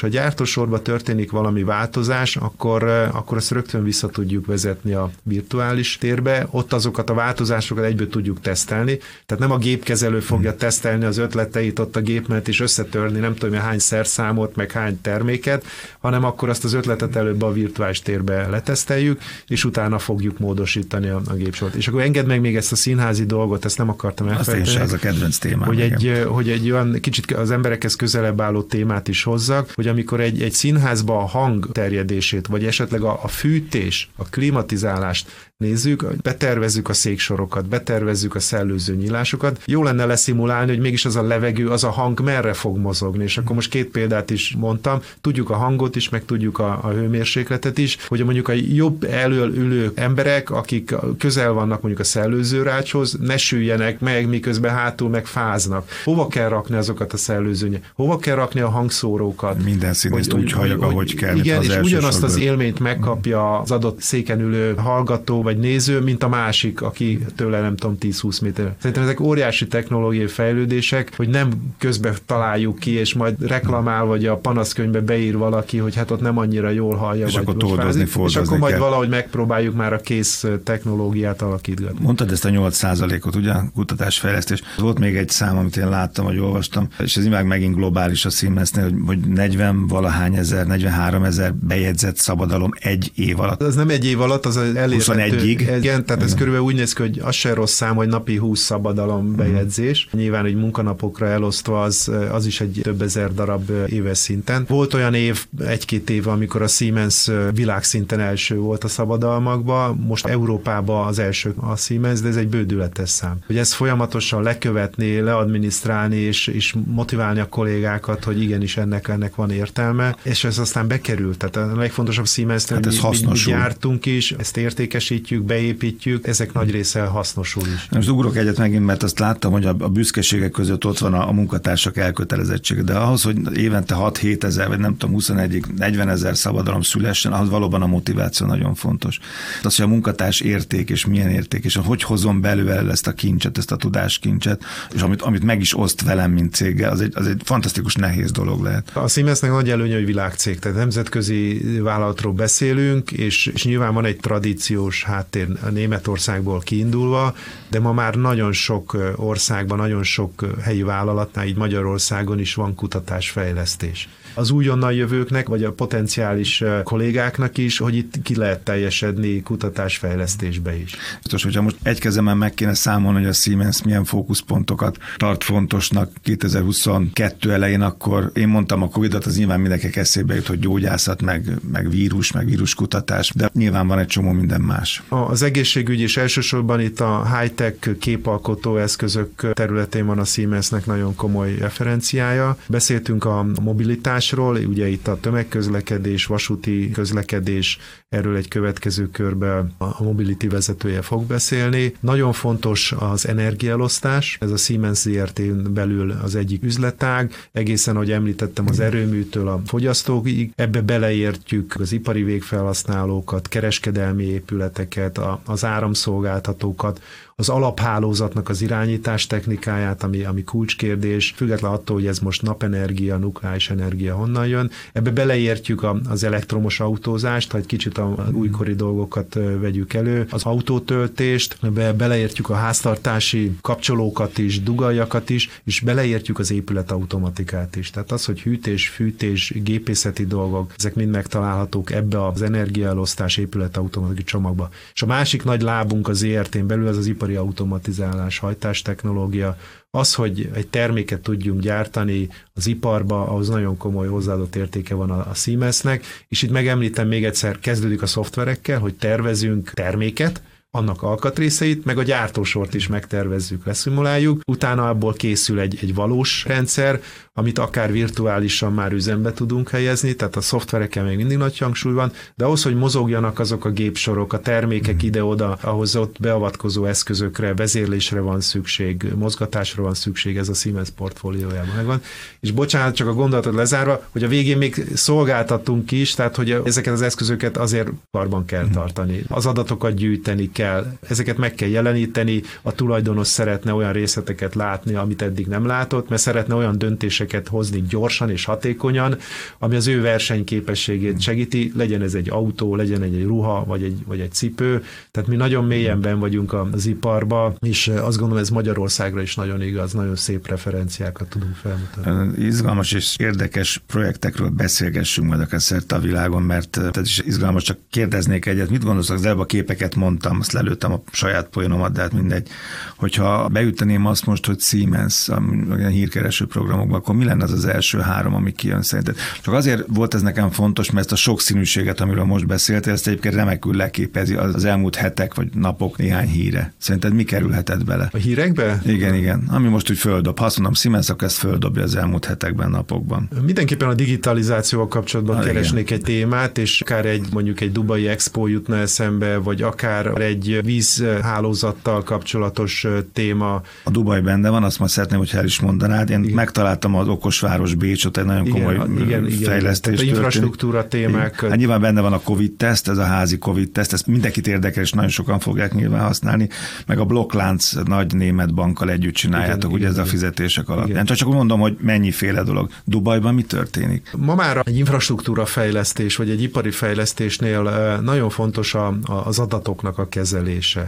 és 0.00 0.06
ha 0.06 0.12
gyártósorban 0.12 0.82
történik 0.82 1.30
valami 1.30 1.62
változás, 1.62 2.36
akkor, 2.36 2.82
akkor 3.12 3.36
ezt 3.36 3.50
rögtön 3.50 3.84
vissza 3.84 4.08
tudjuk 4.08 4.46
vezetni 4.46 4.92
a 4.92 5.10
virtuális 5.22 5.98
térbe, 5.98 6.46
ott 6.50 6.72
azokat 6.72 7.10
a 7.10 7.14
változásokat 7.14 7.84
egyből 7.84 8.08
tudjuk 8.08 8.40
tesztelni, 8.40 8.98
tehát 9.26 9.42
nem 9.42 9.50
a 9.50 9.58
gépkezelő 9.58 10.20
fogja 10.20 10.56
tesztelni 10.56 11.04
az 11.04 11.18
ötleteit 11.18 11.78
ott 11.78 11.96
a 11.96 12.00
gép 12.00 12.28
mellett 12.28 12.48
és 12.48 12.60
összetörni 12.60 13.18
nem 13.18 13.34
tudom 13.34 13.60
hány 13.60 13.78
szerszámot, 13.78 14.56
meg 14.56 14.70
hány 14.70 15.00
terméket, 15.00 15.64
hanem 15.98 16.24
akkor 16.24 16.48
azt 16.48 16.64
az 16.64 16.72
ötletet 16.72 17.16
előbb 17.16 17.42
a 17.42 17.52
virtuális 17.52 18.00
térbe 18.00 18.48
leteszteljük, 18.48 19.20
és 19.46 19.64
utána 19.64 19.98
fogjuk 19.98 20.38
módosítani 20.38 21.08
a, 21.08 21.20
a 21.26 21.34
gépsort. 21.34 21.74
És 21.74 21.88
akkor 21.88 22.00
engedd 22.00 22.26
meg 22.26 22.40
még 22.40 22.56
ezt 22.56 22.72
a 22.72 22.76
színházi 22.76 23.24
dolgot, 23.24 23.64
ezt 23.64 23.78
nem 23.78 23.88
akartam 23.88 24.28
elfelejteni. 24.28 24.80
Azt 24.80 24.92
a 24.92 24.96
kedvenc 24.96 25.38
témám. 25.38 25.68
Hogy 25.68 25.80
egy, 25.80 26.22
hogy 26.26 26.48
egy 26.50 26.70
olyan 26.70 26.98
kicsit 27.00 27.32
az 27.32 27.50
emberekhez 27.50 27.96
közelebb 27.96 28.40
álló 28.40 28.62
témát 28.62 29.08
is 29.08 29.22
hozzak, 29.22 29.72
hogy 29.74 29.88
amikor 29.90 30.20
egy, 30.20 30.42
egy 30.42 30.52
színházba 30.52 31.18
a 31.18 31.26
hang 31.26 31.72
terjedését, 31.72 32.46
vagy 32.46 32.64
esetleg 32.64 33.02
a, 33.02 33.20
a 33.22 33.28
fűtés, 33.28 34.10
a 34.16 34.24
klimatizálást 34.24 35.49
nézzük, 35.60 36.04
betervezzük 36.22 36.88
a 36.88 36.92
széksorokat, 36.92 37.68
betervezzük 37.68 38.34
a 38.34 38.40
szellőző 38.40 38.94
nyílásokat. 38.94 39.62
Jó 39.66 39.82
lenne 39.82 40.04
leszimulálni, 40.04 40.70
hogy 40.70 40.80
mégis 40.80 41.04
az 41.04 41.16
a 41.16 41.22
levegő, 41.22 41.68
az 41.68 41.84
a 41.84 41.90
hang 41.90 42.20
merre 42.20 42.52
fog 42.52 42.78
mozogni. 42.78 43.24
És 43.24 43.38
akkor 43.38 43.54
most 43.54 43.70
két 43.70 43.88
példát 43.88 44.30
is 44.30 44.54
mondtam, 44.58 45.00
tudjuk 45.20 45.50
a 45.50 45.54
hangot 45.54 45.96
is, 45.96 46.08
meg 46.08 46.24
tudjuk 46.24 46.58
a, 46.58 46.78
a 46.82 46.88
hőmérsékletet 46.88 47.78
is, 47.78 47.98
hogy 48.08 48.24
mondjuk 48.24 48.48
a 48.48 48.52
jobb 48.52 49.04
elől 49.04 49.54
ülő 49.54 49.92
emberek, 49.94 50.50
akik 50.50 50.94
közel 51.18 51.52
vannak 51.52 51.80
mondjuk 51.80 51.98
a 51.98 52.04
szellőzőrácshoz, 52.04 53.16
ne 53.20 53.36
süljenek 53.36 54.00
meg, 54.00 54.28
miközben 54.28 54.74
hátul 54.74 55.08
meg 55.08 55.26
fáznak. 55.26 55.88
Hova 56.04 56.28
kell 56.28 56.48
rakni 56.48 56.76
azokat 56.76 57.12
a 57.12 57.16
szellőzőnyek? 57.16 57.92
Hova 57.94 58.18
kell 58.18 58.34
rakni 58.34 58.60
a 58.60 58.68
hangszórókat? 58.68 59.64
Minden 59.64 59.92
színészt 59.92 60.32
úgy 60.32 60.52
halljak, 60.52 60.82
ahogy 60.82 61.14
kell. 61.14 61.36
Igen, 61.36 61.62
és 61.62 61.76
ugyanazt 61.76 62.22
az 62.22 62.38
élményt 62.38 62.78
megkapja 62.78 63.58
az 63.58 63.70
adott 63.70 64.00
széken 64.00 64.40
ülő 64.40 64.74
hallgató 64.74 65.42
vagy 65.52 65.58
néző, 65.58 66.00
mint 66.00 66.22
a 66.22 66.28
másik, 66.28 66.82
aki 66.82 67.18
tőle 67.36 67.60
nem 67.60 67.76
tudom 67.76 67.96
10-20 68.00 68.42
méter. 68.42 68.74
Szerintem 68.78 69.02
ezek 69.02 69.20
óriási 69.20 69.66
technológiai 69.66 70.26
fejlődések, 70.26 71.12
hogy 71.16 71.28
nem 71.28 71.48
közben 71.78 72.14
találjuk 72.26 72.78
ki, 72.78 72.90
és 72.90 73.14
majd 73.14 73.46
reklamál, 73.46 74.04
vagy 74.04 74.26
a 74.26 74.36
panaszkönyvbe 74.36 75.00
beír 75.00 75.36
valaki, 75.36 75.78
hogy 75.78 75.94
hát 75.94 76.10
ott 76.10 76.20
nem 76.20 76.38
annyira 76.38 76.70
jól 76.70 76.96
hallja. 76.96 77.26
És 77.26 77.32
vagy 77.32 77.42
akkor 77.42 77.56
toldozni, 77.56 78.06
És 78.26 78.36
akkor 78.36 78.58
majd 78.58 78.72
kell. 78.72 78.82
valahogy 78.82 79.08
megpróbáljuk 79.08 79.74
már 79.74 79.92
a 79.92 80.00
kész 80.00 80.46
technológiát 80.64 81.42
alakítani. 81.42 81.98
Mondtad 82.00 82.30
ezt 82.30 82.44
a 82.44 82.48
8%-ot, 82.48 83.34
ugye, 83.34 83.52
kutatásfejlesztés. 83.74 84.62
Volt 84.78 84.98
még 84.98 85.16
egy 85.16 85.28
szám, 85.28 85.56
amit 85.56 85.76
én 85.76 85.88
láttam, 85.88 86.24
vagy 86.24 86.38
olvastam, 86.38 86.88
és 86.98 87.16
ez 87.16 87.24
imád 87.24 87.44
megint 87.44 87.74
globális 87.74 88.24
a 88.24 88.30
Siemensnél, 88.30 88.84
hogy, 88.84 88.94
hogy 89.06 89.18
40 89.18 89.86
valahány 89.86 90.34
ezer, 90.34 90.66
43 90.66 91.24
ezer 91.24 91.54
bejegyzett 91.54 92.16
szabadalom 92.16 92.70
egy 92.78 93.12
év 93.14 93.40
alatt. 93.40 93.62
Ez 93.62 93.74
nem 93.74 93.88
egy 93.88 94.06
év 94.06 94.20
alatt, 94.20 94.46
az 94.46 94.56
elérhető. 94.56 95.39
21 95.40 95.50
21-ig. 95.60 95.76
Igen, 95.78 96.04
tehát 96.04 96.22
ez 96.22 96.34
körülbelül 96.34 96.66
úgy 96.66 96.74
néz 96.74 96.92
ki, 96.92 97.02
hogy 97.02 97.20
az 97.24 97.34
se 97.34 97.54
rossz 97.54 97.72
szám, 97.72 97.94
hogy 97.94 98.08
napi 98.08 98.36
20 98.36 98.60
szabadalom 98.60 99.26
mhm. 99.26 99.36
bejegyzés. 99.36 100.08
Mm. 100.16 100.18
Nyilván, 100.18 100.42
hogy 100.42 100.54
munkanapokra 100.54 101.26
elosztva 101.26 101.82
az, 101.82 102.10
az 102.32 102.46
is 102.46 102.60
egy 102.60 102.80
több 102.82 103.02
ezer 103.02 103.34
darab 103.34 103.70
éves 103.86 104.18
szinten. 104.18 104.64
Volt 104.68 104.94
olyan 104.94 105.14
év, 105.14 105.46
egy-két 105.66 106.10
év, 106.10 106.28
amikor 106.28 106.62
a 106.62 106.66
Siemens 106.66 107.30
világszinten 107.54 108.20
első 108.20 108.58
volt 108.58 108.84
a 108.84 108.88
szabadalmakban, 108.88 109.96
most 109.96 110.26
Európában 110.26 111.06
az 111.06 111.18
első 111.18 111.54
a 111.56 111.76
Siemens, 111.76 112.20
de 112.20 112.28
ez 112.28 112.36
egy 112.36 112.48
bődületes 112.48 113.08
szám. 113.08 113.38
Hogy 113.46 113.58
ezt 113.58 113.72
folyamatosan 113.72 114.42
lekövetni, 114.42 115.20
leadminisztrálni 115.20 116.16
és, 116.16 116.46
és 116.46 116.74
motiválni 116.86 117.40
a 117.40 117.48
kollégákat, 117.48 118.24
hogy 118.24 118.42
igenis 118.42 118.76
ennek, 118.76 119.08
ennek 119.08 119.34
van 119.34 119.50
értelme, 119.50 120.16
és 120.22 120.44
ez 120.44 120.58
aztán 120.58 120.88
bekerült. 120.88 121.38
Tehát 121.38 121.70
a 121.72 121.76
legfontosabb 121.76 122.26
Siemens, 122.26 122.64
hát 122.64 122.86
ez 122.86 123.00
mi, 123.00 123.08
mi, 123.20 123.26
mi 123.26 123.50
jártunk 123.50 124.06
is, 124.06 124.32
ezt 124.32 124.56
értékesítjük, 124.56 125.29
építjük, 125.30 125.42
beépítjük, 125.42 126.26
ezek 126.26 126.52
nagy 126.52 126.70
része 126.70 127.00
hasznosul 127.00 127.62
is. 127.74 127.88
Most 127.90 128.08
ugrok 128.08 128.36
egyet 128.36 128.58
megint, 128.58 128.84
mert 128.84 129.02
azt 129.02 129.18
láttam, 129.18 129.52
hogy 129.52 129.64
a, 129.64 129.74
a 129.78 129.88
büszkeségek 129.88 130.50
között 130.50 130.84
ott 130.84 130.98
van 130.98 131.14
a, 131.14 131.28
a 131.28 131.32
munkatársak 131.32 131.96
elkötelezettsége, 131.96 132.82
de 132.82 132.94
ahhoz, 132.94 133.22
hogy 133.22 133.56
évente 133.58 133.94
6-7 133.98 134.42
ezer, 134.42 134.68
vagy 134.68 134.78
nem 134.78 134.96
tudom, 134.96 135.14
21 135.14 135.62
40 135.76 136.08
ezer 136.08 136.36
szabadalom 136.36 136.82
szülessen, 136.82 137.32
ahhoz 137.32 137.48
valóban 137.48 137.82
a 137.82 137.86
motiváció 137.86 138.46
nagyon 138.46 138.74
fontos. 138.74 139.18
Az, 139.62 139.76
hogy 139.76 139.84
a 139.84 139.88
munkatárs 139.88 140.40
érték, 140.40 140.90
és 140.90 141.06
milyen 141.06 141.30
érték, 141.30 141.64
és 141.64 141.78
hogy 141.84 142.02
hozom 142.02 142.40
belőle 142.40 142.90
ezt 142.90 143.06
a 143.06 143.12
kincset, 143.12 143.58
ezt 143.58 143.72
a 143.72 143.76
tudáskincset, 143.76 144.64
és 144.94 145.00
amit, 145.00 145.22
amit 145.22 145.44
meg 145.44 145.60
is 145.60 145.76
oszt 145.76 146.02
velem, 146.02 146.30
mint 146.30 146.54
céggel, 146.54 146.90
az 146.90 147.00
egy, 147.00 147.12
az 147.16 147.26
egy 147.26 147.40
fantasztikus 147.44 147.94
nehéz 147.94 148.30
dolog 148.30 148.62
lehet. 148.62 148.90
A 148.92 149.08
Siemensnek 149.08 149.50
nagy 149.50 149.70
előnye, 149.70 149.94
hogy 149.94 150.06
világcég, 150.06 150.58
tehát 150.58 150.76
nemzetközi 150.76 151.60
vállalatról 151.82 152.32
beszélünk, 152.32 153.10
és, 153.12 153.46
és 153.46 153.64
nyilván 153.64 153.94
van 153.94 154.04
egy 154.04 154.16
tradíciós 154.16 155.04
háttér 155.20 155.48
Németországból 155.70 156.58
kiindulva, 156.60 157.34
de 157.68 157.80
ma 157.80 157.92
már 157.92 158.14
nagyon 158.14 158.52
sok 158.52 158.96
országban, 159.16 159.78
nagyon 159.78 160.02
sok 160.02 160.46
helyi 160.62 160.82
vállalatnál, 160.82 161.46
így 161.46 161.56
Magyarországon 161.56 162.38
is 162.38 162.54
van 162.54 162.74
kutatásfejlesztés 162.74 164.08
az 164.40 164.50
újonnan 164.50 164.92
jövőknek, 164.92 165.48
vagy 165.48 165.64
a 165.64 165.72
potenciális 165.72 166.64
kollégáknak 166.84 167.58
is, 167.58 167.78
hogy 167.78 167.96
itt 167.96 168.14
ki 168.22 168.36
lehet 168.36 168.60
teljesedni 168.60 169.42
kutatásfejlesztésbe 169.42 170.76
is. 170.76 170.96
Biztos, 171.22 171.42
hogyha 171.42 171.62
most 171.62 171.76
egy 171.82 171.98
kezemen 171.98 172.36
meg 172.36 172.54
kéne 172.54 172.74
számolni, 172.74 173.18
hogy 173.18 173.28
a 173.28 173.32
Siemens 173.32 173.82
milyen 173.82 174.04
fókuszpontokat 174.04 174.98
tart 175.16 175.44
fontosnak 175.44 176.10
2022 176.22 177.52
elején, 177.52 177.80
akkor 177.80 178.30
én 178.34 178.48
mondtam 178.48 178.82
a 178.82 178.88
Covid-ot, 178.88 179.26
az 179.26 179.36
nyilván 179.36 179.60
mindenki 179.60 179.98
eszébe 179.98 180.34
jut, 180.34 180.46
hogy 180.46 180.58
gyógyászat, 180.58 181.22
meg, 181.22 181.58
meg 181.72 181.90
vírus, 181.90 182.32
meg 182.32 182.46
víruskutatás, 182.46 183.32
de 183.34 183.50
nyilván 183.52 183.86
van 183.86 183.98
egy 183.98 184.06
csomó 184.06 184.30
minden 184.32 184.60
más. 184.60 185.02
Az 185.08 185.42
egészségügy 185.42 186.00
és 186.00 186.16
elsősorban 186.16 186.80
itt 186.80 187.00
a 187.00 187.38
high-tech 187.38 187.98
képalkotó 187.98 188.76
eszközök 188.76 189.52
területén 189.52 190.06
van 190.06 190.18
a 190.18 190.24
Siemensnek 190.24 190.86
nagyon 190.86 191.14
komoly 191.14 191.56
referenciája. 191.58 192.56
Beszéltünk 192.66 193.24
a 193.24 193.46
mobilitás 193.62 194.29
mobilitásról, 194.36 194.70
ugye 194.70 194.88
itt 194.88 195.08
a 195.08 195.20
tömegközlekedés, 195.20 196.26
vasúti 196.26 196.90
közlekedés, 196.90 197.78
erről 198.08 198.36
egy 198.36 198.48
következő 198.48 199.10
körben 199.10 199.74
a 199.78 200.02
Mobility 200.02 200.48
vezetője 200.48 201.02
fog 201.02 201.24
beszélni. 201.24 201.94
Nagyon 202.00 202.32
fontos 202.32 202.92
az 202.98 203.28
energiaelosztás, 203.28 204.38
ez 204.40 204.50
a 204.50 204.56
Siemens 204.56 204.98
ZRT-n 204.98 205.72
belül 205.72 206.10
az 206.22 206.34
egyik 206.34 206.62
üzletág, 206.62 207.32
egészen, 207.52 207.94
ahogy 207.94 208.10
említettem, 208.10 208.64
az 208.68 208.80
erőműtől 208.80 209.48
a 209.48 209.62
fogyasztókig, 209.66 210.52
ebbe 210.56 210.80
beleértjük 210.80 211.74
az 211.80 211.92
ipari 211.92 212.22
végfelhasználókat, 212.22 213.48
kereskedelmi 213.48 214.24
épületeket, 214.24 215.20
az 215.44 215.64
áramszolgáltatókat, 215.64 217.00
az 217.40 217.48
alaphálózatnak 217.48 218.48
az 218.48 218.62
irányítás 218.62 219.26
technikáját, 219.26 220.02
ami, 220.02 220.24
ami 220.24 220.44
kulcskérdés, 220.44 221.32
független 221.36 221.72
attól, 221.72 221.96
hogy 221.96 222.06
ez 222.06 222.18
most 222.18 222.42
napenergia, 222.42 223.16
nukleáris 223.16 223.70
energia 223.70 224.14
honnan 224.14 224.46
jön. 224.46 224.70
Ebbe 224.92 225.10
beleértjük 225.10 225.82
a, 225.82 226.00
az 226.08 226.24
elektromos 226.24 226.80
autózást, 226.80 227.50
ha 227.50 227.58
egy 227.58 227.66
kicsit 227.66 227.98
a 227.98 228.28
újkori 228.32 228.74
dolgokat 228.74 229.38
vegyük 229.60 229.94
elő, 229.94 230.26
az 230.30 230.44
autótöltést, 230.44 231.72
be, 231.72 231.92
beleértjük 231.92 232.48
a 232.48 232.54
háztartási 232.54 233.56
kapcsolókat 233.60 234.38
is, 234.38 234.62
dugaljakat 234.62 235.30
is, 235.30 235.60
és 235.64 235.80
beleértjük 235.80 236.38
az 236.38 236.50
épület 236.50 236.90
automatikát 236.90 237.76
is. 237.76 237.90
Tehát 237.90 238.12
az, 238.12 238.24
hogy 238.24 238.40
hűtés, 238.40 238.88
fűtés, 238.88 239.52
gépészeti 239.62 240.26
dolgok, 240.26 240.72
ezek 240.78 240.94
mind 240.94 241.10
megtalálhatók 241.10 241.92
ebbe 241.92 242.26
az 242.26 242.42
energiaelosztás 242.42 243.36
épület 243.36 243.78
csomagba. 244.24 244.68
És 244.94 245.02
a 245.02 245.06
másik 245.06 245.44
nagy 245.44 245.62
lábunk 245.62 246.08
az 246.08 246.22
ERT-n 246.22 246.66
belül, 246.66 246.86
az 246.86 246.96
az 246.96 247.06
ipari 247.06 247.29
ipari 247.30 247.36
automatizálás, 247.36 248.38
hajtástechnológia, 248.38 249.56
az, 249.90 250.14
hogy 250.14 250.50
egy 250.54 250.68
terméket 250.68 251.20
tudjunk 251.20 251.60
gyártani 251.60 252.28
az 252.54 252.66
iparba, 252.66 253.26
ahhoz 253.26 253.48
nagyon 253.48 253.76
komoly 253.76 254.08
hozzáadott 254.08 254.56
értéke 254.56 254.94
van 254.94 255.10
a, 255.10 255.28
a 255.30 255.34
Siemensnek, 255.34 256.04
és 256.28 256.42
itt 256.42 256.50
megemlítem 256.50 257.08
még 257.08 257.24
egyszer, 257.24 257.58
kezdődik 257.58 258.02
a 258.02 258.06
szoftverekkel, 258.06 258.78
hogy 258.78 258.94
tervezünk 258.94 259.70
terméket, 259.70 260.42
annak 260.72 261.02
alkatrészeit, 261.02 261.84
meg 261.84 261.98
a 261.98 262.02
gyártósort 262.02 262.74
is 262.74 262.86
megtervezzük, 262.86 263.66
leszimuláljuk, 263.66 264.40
utána 264.46 264.88
abból 264.88 265.12
készül 265.12 265.60
egy, 265.60 265.78
egy 265.80 265.94
valós 265.94 266.44
rendszer, 266.46 267.00
amit 267.32 267.58
akár 267.58 267.92
virtuálisan 267.92 268.72
már 268.72 268.92
üzembe 268.92 269.32
tudunk 269.32 269.68
helyezni, 269.68 270.14
tehát 270.14 270.36
a 270.36 270.40
szoftvereken 270.40 271.04
még 271.04 271.16
mindig 271.16 271.36
nagy 271.36 271.58
hangsúly 271.58 271.92
van, 271.92 272.12
de 272.34 272.44
ahhoz, 272.44 272.62
hogy 272.62 272.74
mozogjanak 272.74 273.38
azok 273.38 273.64
a 273.64 273.70
gépsorok, 273.70 274.32
a 274.32 274.40
termékek 274.40 274.94
mhm. 274.94 275.04
ide-oda, 275.06 275.58
ahhoz 275.60 275.96
ott 275.96 276.16
beavatkozó 276.20 276.84
eszközökre, 276.84 277.54
vezérlésre 277.54 278.20
van 278.20 278.40
szükség, 278.40 279.12
mozgatásra 279.16 279.82
van 279.82 279.94
szükség, 279.94 280.36
ez 280.36 280.48
a 280.48 280.54
Siemens 280.54 280.90
portfóliójában 280.90 281.74
megvan. 281.76 282.02
És 282.40 282.50
bocsánat, 282.50 282.94
csak 282.94 283.08
a 283.08 283.14
gondolatot 283.14 283.54
lezárva, 283.54 284.06
hogy 284.10 284.22
a 284.22 284.28
végén 284.28 284.58
még 284.58 284.84
szolgáltatunk 284.94 285.90
is, 285.90 286.14
tehát 286.14 286.36
hogy 286.36 286.50
ezeket 286.64 286.92
az 286.92 287.02
eszközöket 287.02 287.56
azért 287.56 287.88
karban 288.10 288.44
kell 288.44 288.64
mhm. 288.64 288.72
tartani. 288.72 289.22
Az 289.28 289.46
adatokat 289.46 289.94
gyűjteni 289.94 290.50
kell, 290.60 290.86
ezeket 291.08 291.36
meg 291.36 291.54
kell 291.54 291.68
jeleníteni, 291.68 292.42
a 292.62 292.72
tulajdonos 292.72 293.26
szeretne 293.26 293.72
olyan 293.72 293.92
részleteket 293.92 294.54
látni, 294.54 294.94
amit 294.94 295.22
eddig 295.22 295.46
nem 295.46 295.66
látott, 295.66 296.08
mert 296.08 296.22
szeretne 296.22 296.54
olyan 296.54 296.78
döntéseket 296.78 297.48
hozni 297.48 297.84
gyorsan 297.88 298.30
és 298.30 298.44
hatékonyan, 298.44 299.16
ami 299.58 299.76
az 299.76 299.86
ő 299.86 300.00
versenyképességét 300.00 301.20
segíti, 301.20 301.72
legyen 301.76 302.02
ez 302.02 302.14
egy 302.14 302.30
autó, 302.30 302.76
legyen 302.76 303.02
egy, 303.02 303.24
ruha, 303.24 303.64
vagy 303.64 303.82
egy, 303.82 304.04
vagy 304.06 304.20
egy 304.20 304.32
cipő. 304.32 304.84
Tehát 305.10 305.28
mi 305.28 305.36
nagyon 305.36 305.64
mélyen 305.64 306.00
ben 306.00 306.18
vagyunk 306.18 306.52
az 306.52 306.86
iparba, 306.86 307.54
és 307.60 307.88
azt 307.88 308.18
gondolom 308.18 308.42
ez 308.42 308.50
Magyarországra 308.50 309.22
is 309.22 309.34
nagyon 309.34 309.62
igaz, 309.62 309.92
nagyon 309.92 310.16
szép 310.16 310.46
referenciákat 310.48 311.28
tudunk 311.28 311.54
felmutatni. 311.54 312.44
Izgalmas 312.44 312.92
és 312.92 313.14
érdekes 313.18 313.82
projektekről 313.86 314.48
beszélgessünk 314.48 315.28
majd 315.28 315.40
akár 315.40 315.62
szerte 315.62 315.94
a 315.94 315.98
világon, 315.98 316.42
mert 316.42 316.76
ez 316.92 317.06
is 317.06 317.18
izgalmas, 317.18 317.62
csak 317.62 317.78
kérdeznék 317.90 318.46
egyet, 318.46 318.70
mit 318.70 318.84
gondolsz, 318.84 319.10
az 319.10 319.24
előbb 319.24 319.38
a 319.38 319.46
képeket 319.46 319.94
mondtam, 319.94 320.40
azt 320.54 320.62
lelőttem 320.62 320.92
a 320.92 321.02
saját 321.12 321.48
poénomat, 321.48 321.92
de 321.92 322.00
hát 322.00 322.12
mindegy. 322.12 322.48
Hogyha 322.96 323.48
beüteném 323.48 324.06
azt 324.06 324.26
most, 324.26 324.46
hogy 324.46 324.60
Siemens, 324.60 325.28
a 325.28 325.40
hírkereső 325.88 326.46
programokban, 326.46 326.98
akkor 326.98 327.14
mi 327.14 327.24
lenne 327.24 327.44
az 327.44 327.52
az 327.52 327.64
első 327.64 327.98
három, 327.98 328.34
ami 328.34 328.52
kijön 328.52 328.82
szerinted? 328.82 329.16
Csak 329.42 329.54
azért 329.54 329.84
volt 329.86 330.14
ez 330.14 330.22
nekem 330.22 330.50
fontos, 330.50 330.90
mert 330.90 331.04
ezt 331.04 331.12
a 331.12 331.16
sokszínűséget, 331.16 332.00
amiről 332.00 332.24
most 332.24 332.46
beszéltél, 332.46 332.92
ezt 332.92 333.06
egyébként 333.06 333.34
remekül 333.34 333.76
leképezi 333.76 334.34
az 334.34 334.64
elmúlt 334.64 334.94
hetek 334.94 335.34
vagy 335.34 335.48
napok 335.54 335.96
néhány 335.96 336.28
híre. 336.28 336.72
Szerinted 336.78 337.14
mi 337.14 337.24
kerülhetett 337.24 337.84
bele? 337.84 338.08
A 338.12 338.16
hírekbe? 338.16 338.80
Igen, 338.84 339.14
igen. 339.14 339.44
Ami 339.48 339.68
most 339.68 339.90
úgy 339.90 339.98
földob. 339.98 340.38
Ha 340.38 340.44
azt 340.44 340.56
mondom, 340.56 340.74
Siemens, 340.74 341.10
akkor 341.10 341.28
ezt 341.28 341.36
földobja 341.36 341.82
az 341.82 341.96
elmúlt 341.96 342.24
hetekben, 342.24 342.70
napokban. 342.70 343.28
Mindenképpen 343.44 343.88
a 343.88 343.94
digitalizációval 343.94 344.88
kapcsolatban 344.88 345.36
ha, 345.36 345.42
keresnék 345.42 345.90
igen. 345.90 345.98
egy 345.98 346.04
témát, 346.04 346.58
és 346.58 346.80
akár 346.80 347.06
egy 347.06 347.26
mondjuk 347.32 347.60
egy 347.60 347.72
Dubai 347.72 348.08
Expo 348.08 348.46
jutna 348.46 348.76
eszembe, 348.76 349.36
vagy 349.36 349.62
akár 349.62 350.06
egy 350.20 350.39
vízhálózattal 350.62 352.02
kapcsolatos 352.02 352.86
téma. 353.12 353.62
A 353.84 353.90
Dubai 353.90 354.20
benne 354.20 354.48
van, 354.48 354.62
azt 354.62 354.78
majd 354.78 354.90
szeretném, 354.90 355.18
hogy 355.18 355.30
el 355.34 355.44
is 355.44 355.60
mondanád. 355.60 356.10
Én 356.10 356.22
igen. 356.22 356.34
megtaláltam 356.34 356.94
az 356.94 357.08
Okosváros 357.08 357.74
Bécsot, 357.74 358.18
egy 358.18 358.24
nagyon 358.24 358.48
komoly 358.48 358.74
igen, 358.74 359.26
igen, 359.26 359.42
fejlesztés. 359.42 360.00
Igen. 360.00 360.14
infrastruktúra 360.14 360.88
témák. 360.88 361.40
Hát 361.40 361.56
nyilván 361.56 361.80
benne 361.80 362.00
van 362.00 362.12
a 362.12 362.20
Covid-teszt, 362.20 362.88
ez 362.88 362.98
a 362.98 363.04
házi 363.04 363.38
Covid-teszt, 363.38 363.92
ezt 363.92 364.06
mindenkit 364.06 364.46
érdekel, 364.46 364.82
és 364.82 364.92
nagyon 364.92 365.10
sokan 365.10 365.38
fogják 365.38 365.74
nyilván 365.74 366.02
használni, 366.02 366.48
meg 366.86 366.98
a 366.98 367.04
blokklánc 367.04 367.72
nagy 367.84 368.14
német 368.14 368.54
bankkal 368.54 368.90
együtt 368.90 369.14
csináljátok, 369.14 369.58
igen, 369.58 369.72
ugye 369.72 369.88
igen, 369.88 370.00
ez 370.00 370.06
a 370.06 370.10
fizetések 370.10 370.68
alatt. 370.68 370.88
Igen. 370.88 371.04
Nem 371.04 371.16
csak 371.16 371.28
mondom, 371.28 371.60
hogy 371.60 371.76
mennyiféle 371.80 372.42
dolog. 372.42 372.70
Dubajban 372.84 373.34
mi 373.34 373.42
történik? 373.42 374.10
Ma 374.16 374.34
már 374.34 374.62
egy 374.64 374.76
infrastruktúra 374.76 375.44
fejlesztés, 375.44 376.16
vagy 376.16 376.30
egy 376.30 376.42
ipari 376.42 376.70
fejlesztésnél 376.70 377.62
nagyon 378.02 378.30
fontos 378.30 378.74
a, 378.74 378.86
a, 378.86 379.12
az 379.12 379.38
adatoknak 379.38 379.98
a 379.98 380.08
kezelése. 380.08 380.29